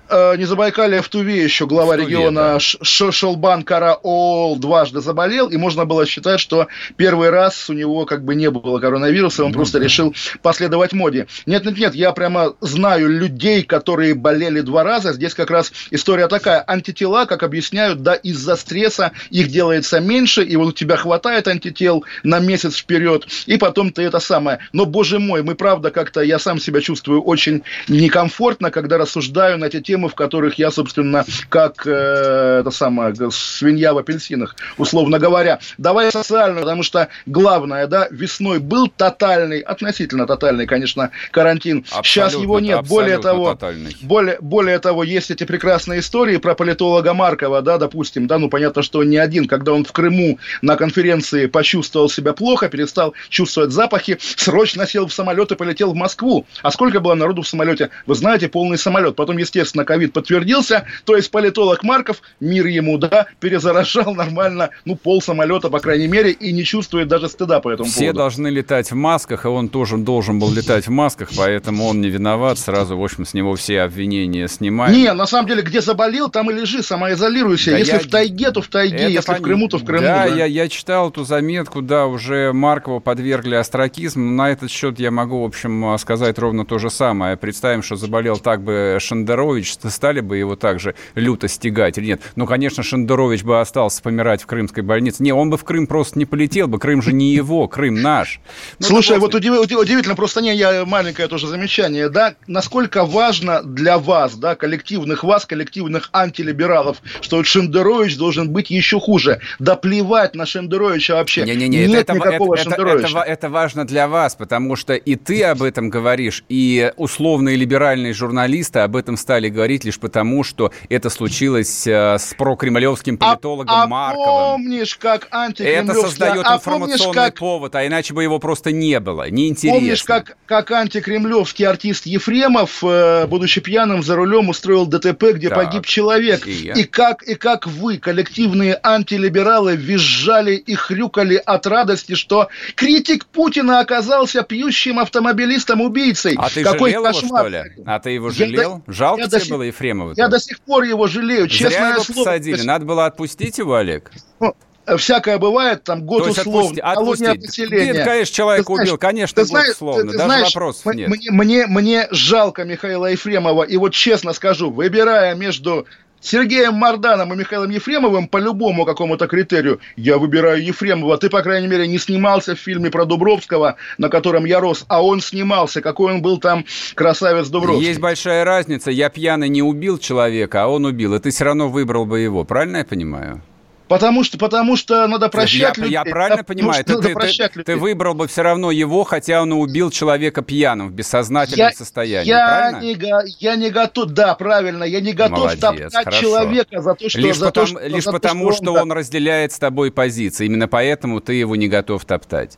[0.07, 2.59] Э, не Забайкалье, в Туве еще глава Туве, региона да.
[2.59, 8.35] Шелбан Караол дважды заболел, и можно было считать, что первый раз у него как бы
[8.35, 9.85] не было коронавируса, он ну, просто да.
[9.85, 10.13] решил
[10.43, 11.27] последовать моде.
[11.47, 15.13] Нет-нет-нет, я прямо знаю людей, которые болели два раза.
[15.13, 16.63] Здесь как раз история такая.
[16.67, 22.05] Антитела, как объясняют, да, из-за стресса их делается меньше, и вот у тебя хватает антител
[22.23, 24.59] на месяц вперед, и потом ты это самое.
[24.71, 29.65] Но, боже мой, мы правда как-то, я сам себя чувствую очень некомфортно, когда рассуждаю на
[29.65, 35.19] эти темы темы, в которых я, собственно, как э, это самое, свинья в апельсинах, условно
[35.19, 35.59] говоря.
[35.77, 41.85] Давай социальную, потому что главное, да, весной был тотальный, относительно тотальный, конечно, карантин.
[41.91, 42.85] Абсолютно, Сейчас его нет.
[42.87, 43.57] Более того,
[44.01, 48.81] более, более того, есть эти прекрасные истории про политолога Маркова, да, допустим, да, ну понятно,
[48.81, 54.17] что не один, когда он в Крыму на конференции почувствовал себя плохо, перестал чувствовать запахи,
[54.19, 56.45] срочно сел в самолет и полетел в Москву.
[56.63, 57.91] А сколько было народу в самолете?
[58.05, 59.15] Вы знаете, полный самолет.
[59.15, 65.21] Потом, естественно, ковид подтвердился, то есть политолог Марков, мир ему, да, перезаражал нормально, ну, пол
[65.21, 68.17] самолета, по крайней мере, и не чувствует даже стыда по этому Все поводу.
[68.17, 72.09] должны летать в масках, и он тоже должен был летать в масках, поэтому он не
[72.09, 74.95] виноват, сразу, в общем, с него все обвинения снимают.
[74.95, 77.71] Не, на самом деле, где заболел, там и лежи, самоизолируйся.
[77.71, 77.99] Да Если я...
[77.99, 79.35] в тайге, то в тайге, Это если пон...
[79.35, 80.01] в Крыму, то в Крыму.
[80.01, 80.35] Да, да.
[80.35, 85.41] Я, я читал эту заметку, да, уже Маркова подвергли остракизму, на этот счет я могу,
[85.41, 87.37] в общем, сказать ровно то же самое.
[87.37, 92.21] Представим, что заболел так бы Шендерович, стали бы его также люто стегать или нет?
[92.35, 95.23] Ну, конечно, Шендерович бы остался помирать в крымской больнице.
[95.23, 96.79] Не, он бы в Крым просто не полетел бы.
[96.79, 98.39] Крым же не его, Крым наш.
[98.79, 103.97] Ну, Слушай, вот удив, удивительно, просто не, я маленькое тоже замечание, да, насколько важно для
[103.97, 109.39] вас, да, коллективных вас, коллективных антилибералов, что вот Шендерович должен быть еще хуже.
[109.59, 111.43] Да плевать на Шендеровича вообще.
[111.43, 115.43] Не-не-не, Нет это, никакого это, это, это, это важно для вас, потому что и ты
[115.43, 121.09] об этом говоришь, и условные либеральные журналисты об этом стали говорить лишь потому, что это
[121.09, 124.27] случилось э, с прокремлевским а политологом а, Марковым.
[124.27, 125.27] А помнишь, как.
[125.31, 127.35] Это создает а информационный помнишь, как...
[127.35, 129.79] повод, а иначе бы его просто не было, неинтересно.
[129.79, 135.57] Помнишь, как, как антикремлевский артист Ефремов, э, будучи пьяным за рулем, устроил ДТП, где так.
[135.57, 136.47] погиб человек.
[136.47, 143.25] И, и, как, и как вы, коллективные антилибералы, визжали и хрюкали от радости, что критик
[143.25, 146.35] Путина оказался пьющим автомобилистом-убийцей.
[146.37, 147.47] А ты Какой жалел кошмар.
[147.47, 147.83] его, что ли?
[147.85, 148.83] А ты его жалел?
[148.87, 150.13] Я, Жалко я тебе было Ефремова?
[150.15, 152.25] Я до сих пор его жалею, честное Зря его слово.
[152.25, 152.61] посадили.
[152.61, 154.11] Надо было отпустить его, Олег?
[154.39, 154.55] Ну,
[154.97, 157.67] всякое бывает, там год То условно, отпусти, отпусти.
[157.67, 161.09] Ты, конечно, человека убил, знаешь, конечно, год знаешь, условно, ты, даже знаешь, вопросов нет.
[161.09, 165.87] Мне, мне, мне жалко Михаила Ефремова, и вот честно скажу, выбирая между
[166.25, 171.17] Сергеем Марданом и Михаилом Ефремовым по любому какому-то критерию я выбираю Ефремова.
[171.19, 175.03] Ты, по крайней мере, не снимался в фильме про Дубровского, на котором я рос, а
[175.03, 175.81] он снимался.
[175.81, 177.85] Какой он был там красавец Дубровский.
[177.87, 178.89] Есть большая разница.
[178.89, 181.13] Я пьяный не убил человека, а он убил.
[181.13, 182.43] И ты все равно выбрал бы его.
[182.43, 183.43] Правильно я понимаю?
[183.87, 185.93] Потому что, потому что надо прощать я, людей.
[185.93, 189.91] Я правильно понимаю, ты, ты, ты, ты выбрал бы все равно его, хотя он убил
[189.91, 192.79] человека пьяным в бессознательном я, состоянии, я правильно?
[192.81, 196.21] Не, я не готов, да, правильно, я не готов Молодец, топтать хорошо.
[196.21, 197.19] человека за то, что...
[197.19, 199.91] Лишь, за потому, то, что, лишь за потому, то, что, он, он разделяет с тобой
[199.91, 200.45] позиции.
[200.45, 202.57] Именно поэтому ты его не готов топтать.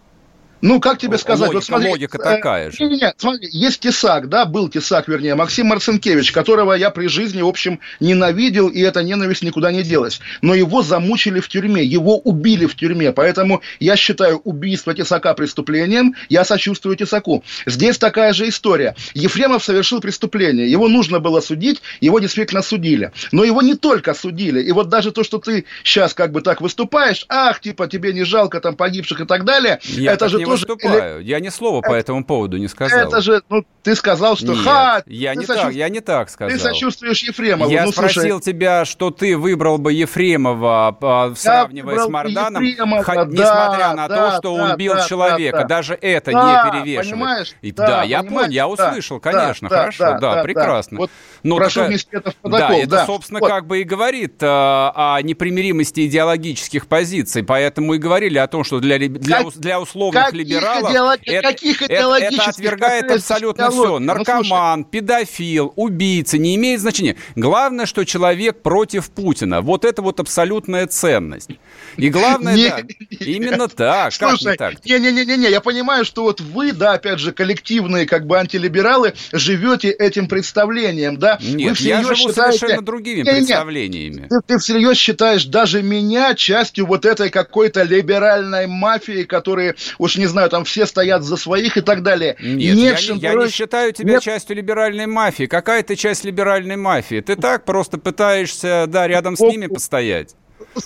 [0.61, 1.49] Ну, как тебе сказать?
[1.49, 2.83] Логика, вот смотри, логика такая же.
[2.85, 7.47] Нет, смотри, есть Тесак, да, был Тесак, вернее, Максим Марцинкевич, которого я при жизни, в
[7.47, 10.19] общем, ненавидел, и эта ненависть никуда не делась.
[10.41, 16.15] Но его замучили в тюрьме, его убили в тюрьме, поэтому я считаю убийство Тесака преступлением,
[16.29, 17.43] я сочувствую Тесаку.
[17.65, 18.95] Здесь такая же история.
[19.13, 23.11] Ефремов совершил преступление, его нужно было судить, его действительно судили.
[23.31, 26.61] Но его не только судили, и вот даже то, что ты сейчас как бы так
[26.61, 30.46] выступаешь, ах, типа, тебе не жалко там погибших и так далее, я это же не
[30.47, 30.65] тоже...
[30.67, 31.23] выступаю.
[31.23, 33.07] Я ни слова это, по этому поводу не сказал.
[33.07, 35.03] Это же, ну, ты сказал, что Нет, ха!
[35.05, 35.65] Я не, сочув...
[35.65, 36.55] так, я не так сказал.
[36.55, 37.69] Ты сочувствуешь Ефремову.
[37.69, 42.63] Я ну, спросил слушай, тебя, что ты выбрал бы Ефремова, а, сравнивая с Марданом,
[43.03, 45.57] хоть, да, несмотря на да, то, что да, он бил да, человека.
[45.57, 45.67] Да, да.
[45.77, 47.11] Даже это да, не перевешивает.
[47.11, 47.55] Понимаешь?
[47.61, 50.97] И, да, да, я понял, я услышал, да, конечно, да, хорошо, да, да, да, прекрасно.
[50.97, 51.01] Да.
[51.01, 51.11] Вот
[51.43, 51.89] Но прошу такая...
[51.89, 52.69] внести это в протокол.
[52.69, 53.05] Да, это, да.
[53.05, 53.49] собственно, вот.
[53.49, 58.79] как бы и говорит а, о непримиримости идеологических позиций, поэтому и говорили о том, что
[58.79, 61.19] для, для, как, для условных каких либералов идеолог...
[61.25, 63.99] это, каких это, это отвергает абсолютно все.
[63.99, 67.15] Ну, Наркоман, педофил, убийца, не имеет значения.
[67.35, 69.61] Главное, что человек против Путина.
[69.61, 71.49] Вот это вот абсолютная ценность.
[71.97, 72.81] И главное, не, да,
[73.19, 74.13] именно так.
[74.13, 74.85] Слушай, как не так?
[74.85, 80.27] Не-не-не, я понимаю, что вот вы, да, опять же, коллективные как бы антилибералы, живете этим
[80.27, 81.26] представлением, да?
[81.41, 82.57] Нет, вы я живу считаете...
[82.57, 84.27] совершенно другими не, не, представлениями.
[84.29, 90.25] Ты, ты всерьез считаешь даже меня частью вот этой какой-то либеральной мафии, которые, уж не
[90.27, 92.35] знаю, там все стоят за своих и так далее.
[92.39, 94.23] Нет, Нет я, не, я не считаю тебя Нет.
[94.23, 95.45] частью либеральной мафии.
[95.45, 97.21] Какая ты часть либеральной мафии?
[97.21, 100.35] Ты так просто пытаешься, да, рядом с ними постоять.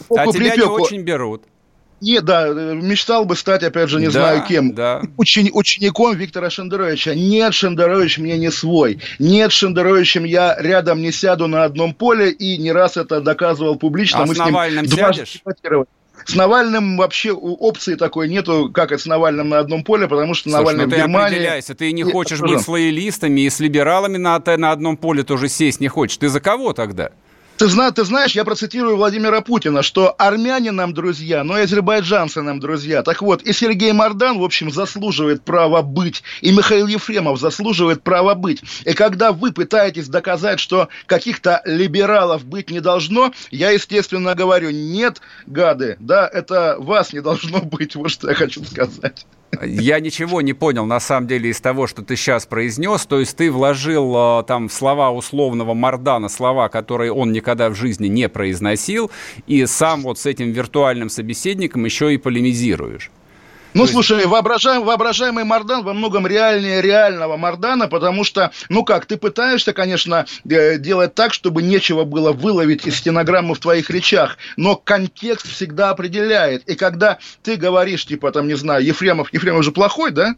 [0.09, 1.43] А тебя не очень берут.
[2.01, 5.03] Не, да, мечтал бы стать, опять же, не да, знаю кем, да.
[5.17, 7.13] учени, учеником Виктора Шендеровича.
[7.13, 8.99] Нет, Шендерович мне не свой.
[9.19, 14.23] Нет, Шендеровичем я рядом не сяду на одном поле, и не раз это доказывал публично.
[14.23, 15.41] А Мы с Навальным с ним сядешь?
[16.25, 20.59] С Навальным вообще опции такой нету, как с Навальным на одном поле, потому что Слушай,
[20.59, 21.35] Навальный ну в ты Германии...
[21.35, 22.45] определяйся, ты не хочешь же?
[22.45, 26.17] быть с лоялистами и с либералами на, на одном поле тоже сесть не хочешь.
[26.17, 27.11] Ты за кого тогда?
[27.61, 32.41] Ты, зна, ты знаешь, я процитирую Владимира Путина, что армяне нам друзья, но и азербайджанцы
[32.41, 33.03] нам друзья.
[33.03, 38.33] Так вот, и Сергей Мордан, в общем, заслуживает права быть, и Михаил Ефремов заслуживает права
[38.33, 38.63] быть.
[38.83, 45.21] И когда вы пытаетесь доказать, что каких-то либералов быть не должно, я, естественно, говорю, нет,
[45.45, 49.27] гады, да, это вас не должно быть, вот что я хочу сказать.
[49.63, 53.05] Я ничего не понял, на самом деле, из того, что ты сейчас произнес.
[53.05, 57.75] То есть ты вложил э, там в слова условного Мардана слова, которые он никогда в
[57.75, 59.11] жизни не произносил,
[59.47, 63.11] и сам вот с этим виртуальным собеседником еще и полемизируешь.
[63.73, 69.05] Ну, есть- слушай, воображаем, воображаемый Мардан во многом реальнее реального Мардана, потому что, ну как,
[69.05, 74.37] ты пытаешься, конечно, э, делать так, чтобы нечего было выловить из стенограммы в твоих речах,
[74.57, 76.67] но контекст всегда определяет.
[76.69, 80.35] И когда ты говоришь, типа, там, не знаю, Ефремов, Ефремов же плохой, да?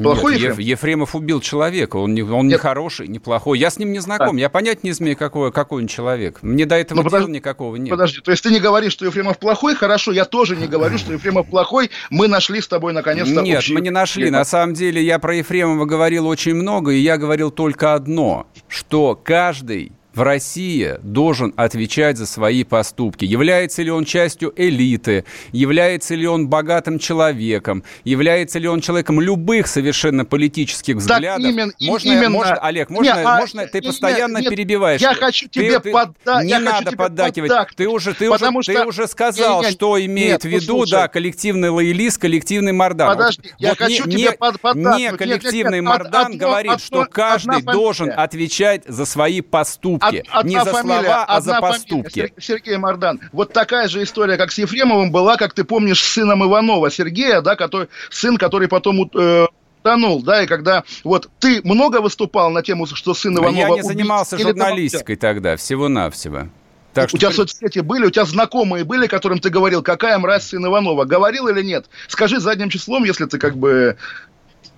[0.00, 0.52] Плохой Нет, Ефрем?
[0.58, 3.58] Еф- Ефремов убил человека, он не, он не хороший, не плохой.
[3.58, 6.38] Я с ним не знаком, я понять не имею, какой, какой он человек.
[6.42, 7.90] Мне до этого Ну, дела подожди, никакого нет.
[7.90, 9.74] Подожди, то есть ты не говоришь, что Ефремов плохой?
[9.74, 11.90] Хорошо, я тоже не говорю, что Ефремов плохой.
[12.10, 14.22] Мы нашли с тобой, наконец-то, Нет, общий мы не нашли.
[14.24, 14.32] язык.
[14.32, 19.14] На самом деле я про Ефремова говорил очень много, и я говорил только одно, что
[19.22, 23.24] каждый в России должен отвечать за свои поступки.
[23.24, 29.66] Является ли он частью элиты, является ли он богатым человеком, является ли он человеком любых
[29.66, 31.46] совершенно политических взглядов.
[31.50, 32.30] именно- можно, именно.
[32.30, 35.00] можно, Олег, можно, Не, а, можно, ты не, постоянно нет, перебиваешь.
[35.00, 37.50] я хочу Ты- тебе ты- подда- Не я хочу надо тебе поддакивать.
[37.50, 40.42] поддакнуть, Ты уже, ты потому уже, ты что- уже сказал, Не, не, что имеет нет,
[40.42, 43.08] в ну, виду, да, коллективный лоялист, коллективный Мардан.
[43.16, 44.96] Подожди, Вот- я вот хочу не, тебе не- под- поддакнуть.
[44.98, 49.40] Не Нет, коллективный нет, нет, Мардан одно- говорит, одно- что каждый должен отвечать за свои
[49.40, 50.01] поступки.
[50.08, 51.78] Од- одна не за фамилия, слова, а за одна фамилия.
[51.78, 52.18] поступки.
[52.20, 53.20] Сер- Сергей Мардан.
[53.32, 57.40] Вот такая же история, как с Ефремовым, была, как ты помнишь, с сыном Иванова, Сергея,
[57.40, 59.46] да, который, сын, который потом э,
[59.82, 63.72] утонул, да, и когда вот ты много выступал на тему, что сын Иванова Я не
[63.72, 66.48] убит, занимался или там- журналистикой тогда, всего-навсего.
[66.94, 70.18] Так у что тебя при- соцсети были, у тебя знакомые были, которым ты говорил, какая
[70.18, 71.06] мразь сын Иванова.
[71.06, 71.86] Говорил или нет?
[72.06, 73.96] Скажи задним числом, если ты как бы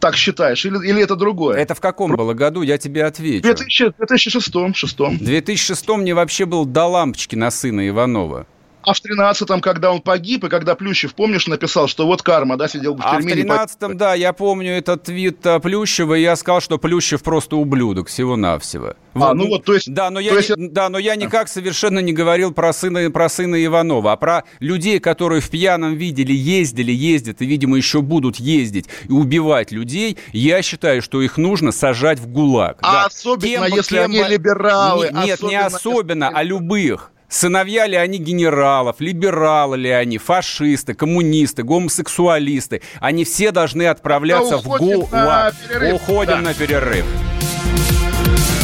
[0.00, 0.64] так считаешь?
[0.64, 1.56] Или, или это другое?
[1.58, 2.62] Это в каком было году?
[2.62, 3.40] Я тебе отвечу.
[3.40, 3.96] В 2006.
[3.96, 4.98] 2006.
[4.98, 8.46] В 2006 мне вообще был до лампочки на сына Иванова.
[8.86, 12.68] А в 13-м, когда он погиб, и когда Плющев, помнишь, написал, что вот карма, да,
[12.68, 13.32] сидел бы в тюрьме.
[13.32, 17.22] А в 13-м, да, я помню этот твит а, Плющева, и я сказал, что Плющев
[17.22, 18.94] просто ублюдок всего-навсего.
[19.14, 19.34] А, вот.
[19.34, 19.92] ну вот, то есть...
[19.92, 20.56] Да, но я, есть...
[20.56, 24.44] не, да, но я никак совершенно не говорил про сына, про сына Иванова, а про
[24.60, 30.18] людей, которые в пьяном видели, ездили, ездят, и, видимо, еще будут ездить и убивать людей,
[30.32, 32.78] я считаю, что их нужно сажать в ГУЛАГ.
[32.82, 33.04] А да.
[33.06, 35.10] особенно, кем, если кем, они либералы.
[35.12, 36.36] Не, нет, особенно, не особенно, если...
[36.36, 37.10] а любых.
[37.34, 42.80] Сыновья ли они генералов, либералы ли они, фашисты, коммунисты, гомосексуалисты.
[43.00, 45.54] Они все должны отправляться в ГУЛАГ.
[45.94, 46.40] Уходим да.
[46.42, 47.04] на перерыв.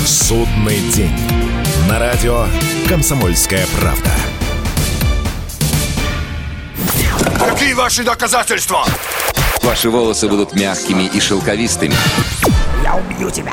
[0.06, 1.10] Судный день.
[1.88, 2.46] На радио
[2.88, 4.10] «Комсомольская правда».
[7.40, 8.84] Какие ваши доказательства?
[9.64, 11.94] Ваши волосы будут мягкими и шелковистыми.
[12.84, 13.52] Я убью тебя.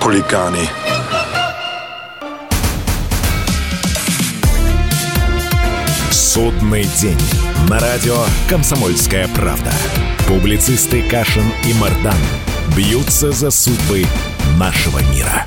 [0.00, 0.68] хулиганы.
[6.10, 7.18] Судный день.
[7.68, 8.16] На радио
[8.48, 9.72] «Комсомольская правда».
[10.26, 12.18] Публицисты Кашин и Мардан
[12.76, 14.04] бьются за судьбы
[14.58, 15.46] нашего мира.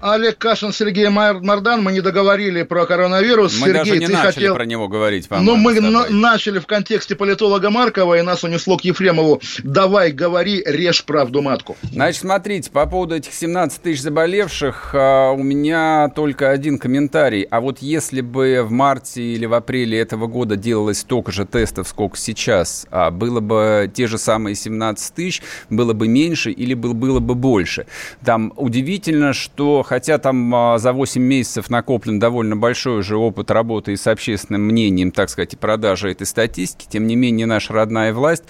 [0.00, 1.82] Олег Кашин, Сергей Мардан.
[1.82, 3.60] Мы не договорили про коронавирус.
[3.60, 4.54] Мы Сергей, даже не ты начали хотел...
[4.54, 5.78] про него говорить, Ну, мы
[6.08, 9.42] начали в контексте политолога Маркова, и нас унесло к Ефремову.
[9.62, 11.76] Давай, говори, режь правду матку.
[11.82, 17.42] Значит, смотрите, по поводу этих 17 тысяч заболевших, а, у меня только один комментарий.
[17.42, 21.88] А вот если бы в марте или в апреле этого года делалось столько же тестов,
[21.88, 27.20] сколько сейчас, а было бы те же самые 17 тысяч, было бы меньше или было
[27.20, 27.86] бы больше.
[28.24, 33.92] Там удивительно, что хотя там а, за 8 месяцев накоплен довольно большой уже опыт работы
[33.92, 38.14] и с общественным мнением, так сказать, и продажи этой статистики, тем не менее наша родная
[38.14, 38.44] власть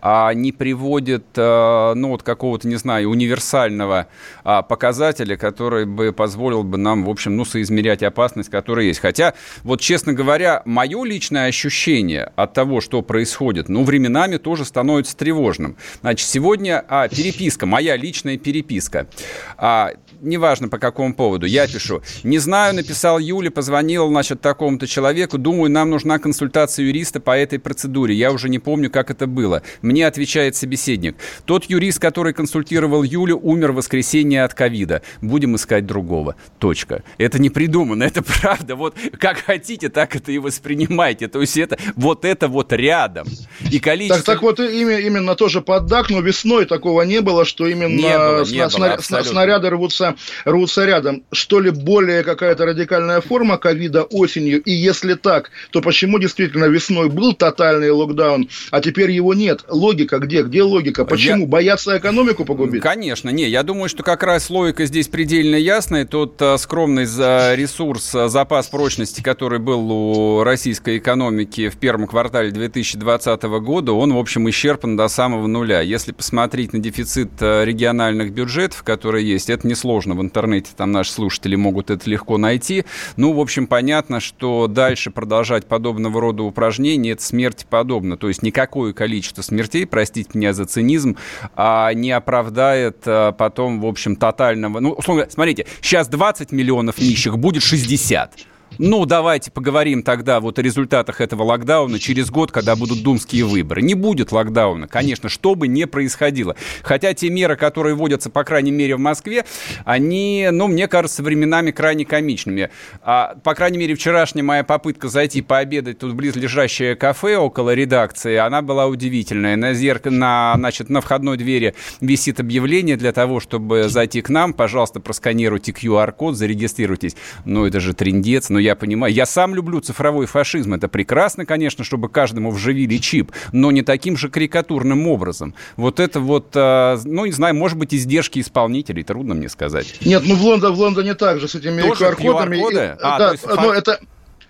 [0.00, 4.06] а, не приводит, а, ну, вот какого-то, не знаю, универсального
[4.44, 9.00] показателя, который бы позволил бы нам, в общем, ну, соизмерять опасность, которая есть.
[9.00, 9.34] Хотя,
[9.64, 15.76] вот, честно говоря, мое личное ощущение от того, что происходит, ну, временами тоже становится тревожным.
[16.02, 19.08] Значит, сегодня а, переписка, моя личная переписка.
[19.56, 19.90] А,
[20.24, 22.02] неважно по какому поводу, я пишу.
[22.22, 25.38] Не знаю, написал Юля, позвонил, значит, такому-то человеку.
[25.38, 28.14] Думаю, нам нужна консультация юриста по этой процедуре.
[28.14, 29.62] Я уже не помню, как это было.
[29.82, 31.16] Мне отвечает собеседник.
[31.44, 35.02] Тот юрист, который консультировал Юлю, умер в воскресенье от ковида.
[35.20, 36.36] Будем искать другого.
[36.58, 37.02] Точка.
[37.18, 38.76] Это не придумано, это правда.
[38.76, 41.28] Вот как хотите, так это и воспринимайте.
[41.28, 43.26] То есть это вот это вот рядом.
[43.70, 44.24] И количество...
[44.24, 48.44] Так, так вот именно тоже поддак, но весной такого не было, что именно не было,
[48.44, 50.13] не сна- было, снаряды рвутся,
[50.44, 51.24] рвутся рядом.
[51.32, 54.62] Что ли более какая-то радикальная форма ковида осенью?
[54.62, 59.64] И если так, то почему действительно весной был тотальный локдаун, а теперь его нет?
[59.68, 60.42] Логика где?
[60.42, 61.04] Где логика?
[61.04, 61.44] Почему?
[61.44, 61.46] Я...
[61.46, 62.82] Боятся экономику погубить?
[62.82, 63.48] Конечно, не.
[63.48, 66.04] Я думаю, что как раз логика здесь предельно ясная.
[66.04, 72.06] Тот а, скромный за ресурс, а, запас прочности, который был у российской экономики в первом
[72.06, 75.80] квартале 2020 года, он, в общем, исчерпан до самого нуля.
[75.80, 81.12] Если посмотреть на дефицит а, региональных бюджетов, которые есть, это несложно в интернете, там наши
[81.12, 82.84] слушатели могут это легко найти.
[83.16, 88.18] Ну, в общем, понятно, что дальше продолжать подобного рода упражнения– это смерти подобно.
[88.18, 91.16] То есть никакое количество смертей, простите меня за цинизм,
[91.54, 94.80] а, не оправдает а, потом, в общем, тотального...
[94.80, 98.53] Ну, условно, смотрите, сейчас 20 миллионов нищих, будет 60.
[98.78, 103.82] Ну, давайте поговорим тогда вот о результатах этого локдауна через год, когда будут думские выборы.
[103.82, 106.56] Не будет локдауна, конечно, что бы ни происходило.
[106.82, 109.44] Хотя те меры, которые вводятся, по крайней мере, в Москве,
[109.84, 112.70] они, ну, мне кажется, временами крайне комичными.
[113.02, 118.36] А, по крайней мере, вчерашняя моя попытка зайти пообедать тут в близлежащее кафе около редакции,
[118.36, 119.56] она была удивительная.
[119.56, 120.06] На, зерк...
[120.06, 124.52] на, значит, на входной двери висит объявление для того, чтобы зайти к нам.
[124.52, 127.14] Пожалуйста, просканируйте QR-код, зарегистрируйтесь.
[127.44, 128.48] Ну, это же трендец.
[128.48, 129.12] Но я понимаю.
[129.12, 130.74] Я сам люблю цифровой фашизм.
[130.74, 135.54] Это прекрасно, конечно, чтобы каждому вживили чип, но не таким же карикатурным образом.
[135.76, 139.98] Вот это вот, а, ну, не знаю, может быть, издержки исполнителей, трудно мне сказать.
[140.04, 142.56] Нет, ну в Лондоне, в Лондоне также с этими QR-кодами.
[142.56, 142.96] QR-коды?
[143.00, 144.00] А, да, но ну, это...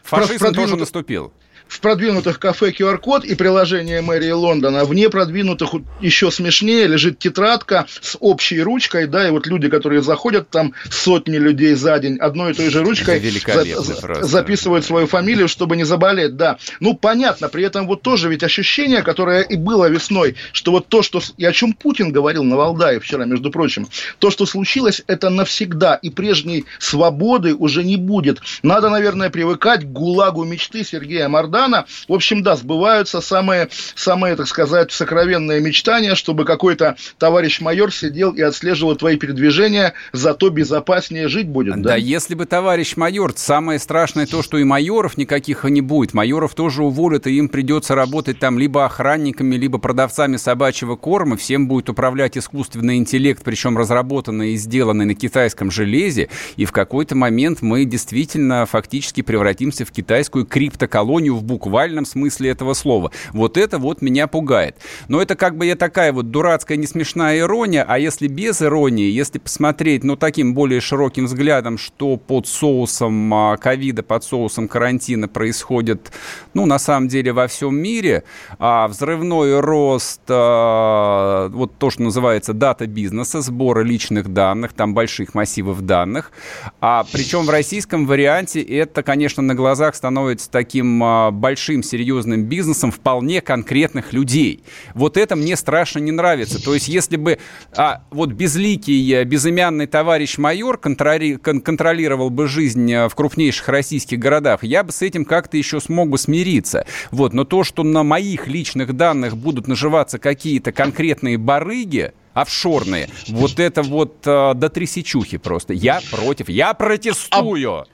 [0.03, 1.33] Фашизм тоже наступил
[1.75, 4.85] в продвинутых кафе QR-код и приложение мэрии Лондона.
[4.85, 5.71] В непродвинутых
[6.01, 11.37] еще смешнее лежит тетрадка с общей ручкой, да, и вот люди, которые заходят, там сотни
[11.37, 16.37] людей за день одной и той же ручкой за, записывают свою фамилию, чтобы не заболеть,
[16.37, 16.59] да.
[16.79, 21.03] Ну, понятно, при этом вот тоже ведь ощущение, которое и было весной, что вот то,
[21.03, 21.21] что...
[21.39, 23.89] И о чем Путин говорил на Валдае вчера, между прочим,
[24.21, 28.39] то, что случилось, это навсегда, и прежней свободы уже не будет.
[28.63, 31.87] Надо, наверное, привыкать к гулагу мечты Сергея Морда Казахстана.
[32.09, 38.33] В общем, да, сбываются самые, самые, так сказать, сокровенные мечтания, чтобы какой-то товарищ майор сидел
[38.33, 41.81] и отслеживал твои передвижения, зато безопаснее жить будет.
[41.83, 46.15] Да, да если бы товарищ майор, самое страшное то, что и майоров никаких не будет.
[46.15, 51.37] Майоров тоже уволят, и им придется работать там либо охранниками, либо продавцами собачьего корма.
[51.37, 56.29] Всем будет управлять искусственный интеллект, причем разработанный и сделанный на китайском железе.
[56.57, 62.75] И в какой-то момент мы действительно фактически превратимся в китайскую криптоколонию в буквальном смысле этого
[62.75, 63.11] слова.
[63.33, 64.77] Вот это вот меня пугает.
[65.09, 69.11] Но это как бы я такая вот дурацкая, не смешная ирония, а если без иронии,
[69.11, 75.29] если посмотреть, ну, таким более широким взглядом, что под соусом а, ковида, под соусом карантина
[75.29, 76.13] происходит,
[76.55, 78.25] ну, на самом деле во всем мире,
[78.59, 85.35] а взрывной рост, а, вот то, что называется дата бизнеса, сбора личных данных, там больших
[85.35, 86.33] массивов данных,
[86.81, 92.91] а причем в российском варианте это, конечно, на глазах становится таким а, большим серьезным бизнесом
[92.91, 94.63] вполне конкретных людей.
[94.95, 96.63] Вот это мне страшно не нравится.
[96.63, 97.39] То есть если бы
[97.77, 103.69] а, вот безликий, э, безымянный товарищ майор контроли, кон, контролировал бы жизнь э, в крупнейших
[103.69, 106.87] российских городах, я бы с этим как-то еще смог бы смириться.
[107.11, 107.33] Вот.
[107.33, 113.09] Но то, что на моих личных данных будут наживаться какие-то конкретные барыги, офшорные.
[113.29, 115.73] Вот это вот э, до трясечухи просто.
[115.73, 116.49] Я против.
[116.49, 117.73] Я протестую.
[117.73, 117.85] А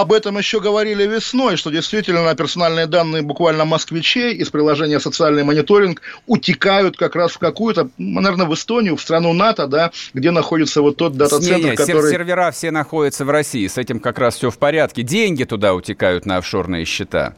[0.00, 6.02] об этом еще говорили весной, что действительно персональные данные буквально москвичей из приложения «Социальный мониторинг»
[6.26, 10.96] утекают как раз в какую-то, наверное, в Эстонию, в страну НАТО, да, где находится вот
[10.96, 12.10] тот дата-центр, который...
[12.10, 15.02] Сервера все находятся в России, с этим как раз все в порядке.
[15.02, 17.34] Деньги туда утекают на офшорные счета.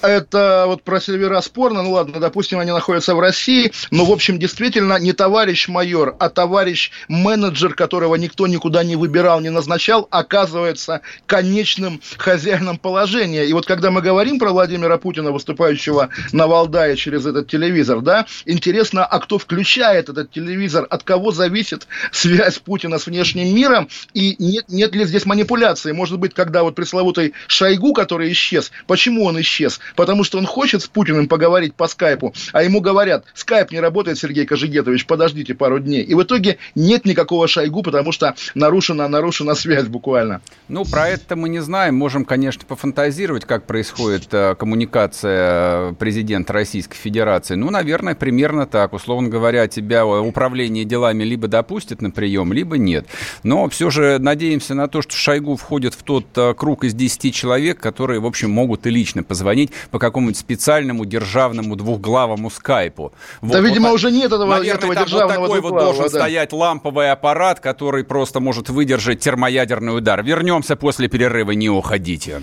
[0.00, 4.38] Это вот про сервера спорно, ну ладно, допустим, они находятся в России, но, в общем,
[4.38, 11.00] действительно не товарищ майор, а товарищ менеджер, которого никто никуда не выбирал, не назначал, оказывается
[11.26, 13.44] конечным хозяином положения.
[13.44, 18.26] И вот когда мы говорим про Владимира Путина, выступающего на Валдае через этот телевизор, да,
[18.46, 24.36] интересно, а кто включает этот телевизор, от кого зависит связь Путина с внешним миром, и
[24.38, 25.90] нет, нет ли здесь манипуляции?
[25.90, 29.80] Может быть, когда вот пресловутый Шойгу, который исчез, почему он исчез?
[29.96, 34.18] Потому что он хочет с Путиным поговорить по скайпу, а ему говорят, скайп не работает,
[34.18, 36.02] Сергей Кожегетович, подождите пару дней.
[36.02, 40.40] И в итоге нет никакого Шойгу, потому что нарушена, нарушена связь буквально.
[40.68, 41.94] Ну, про это мы не знаем.
[41.94, 47.54] Можем, конечно, пофантазировать, как происходит э, коммуникация президента Российской Федерации.
[47.54, 48.92] Ну, наверное, примерно так.
[48.92, 53.06] Условно говоря, тебя управление делами либо допустит на прием, либо нет.
[53.42, 57.34] Но все же надеемся на то, что Шойгу входит в тот э, круг из 10
[57.34, 63.12] человек, которые, в общем, могут и лично позвонить по какому-нибудь специальному державному двухглавому скайпу.
[63.40, 66.02] Вот, да, видимо, вот, уже нет этого, наверное, этого там державного вот такой вот должен
[66.04, 66.08] да.
[66.08, 70.22] стоять ламповый аппарат, который просто может выдержать термоядерный удар.
[70.22, 72.42] Вернемся после перерыва, не уходите.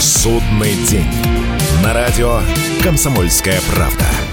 [0.00, 1.10] Судный день.
[1.82, 2.40] На радио
[2.82, 4.27] «Комсомольская правда».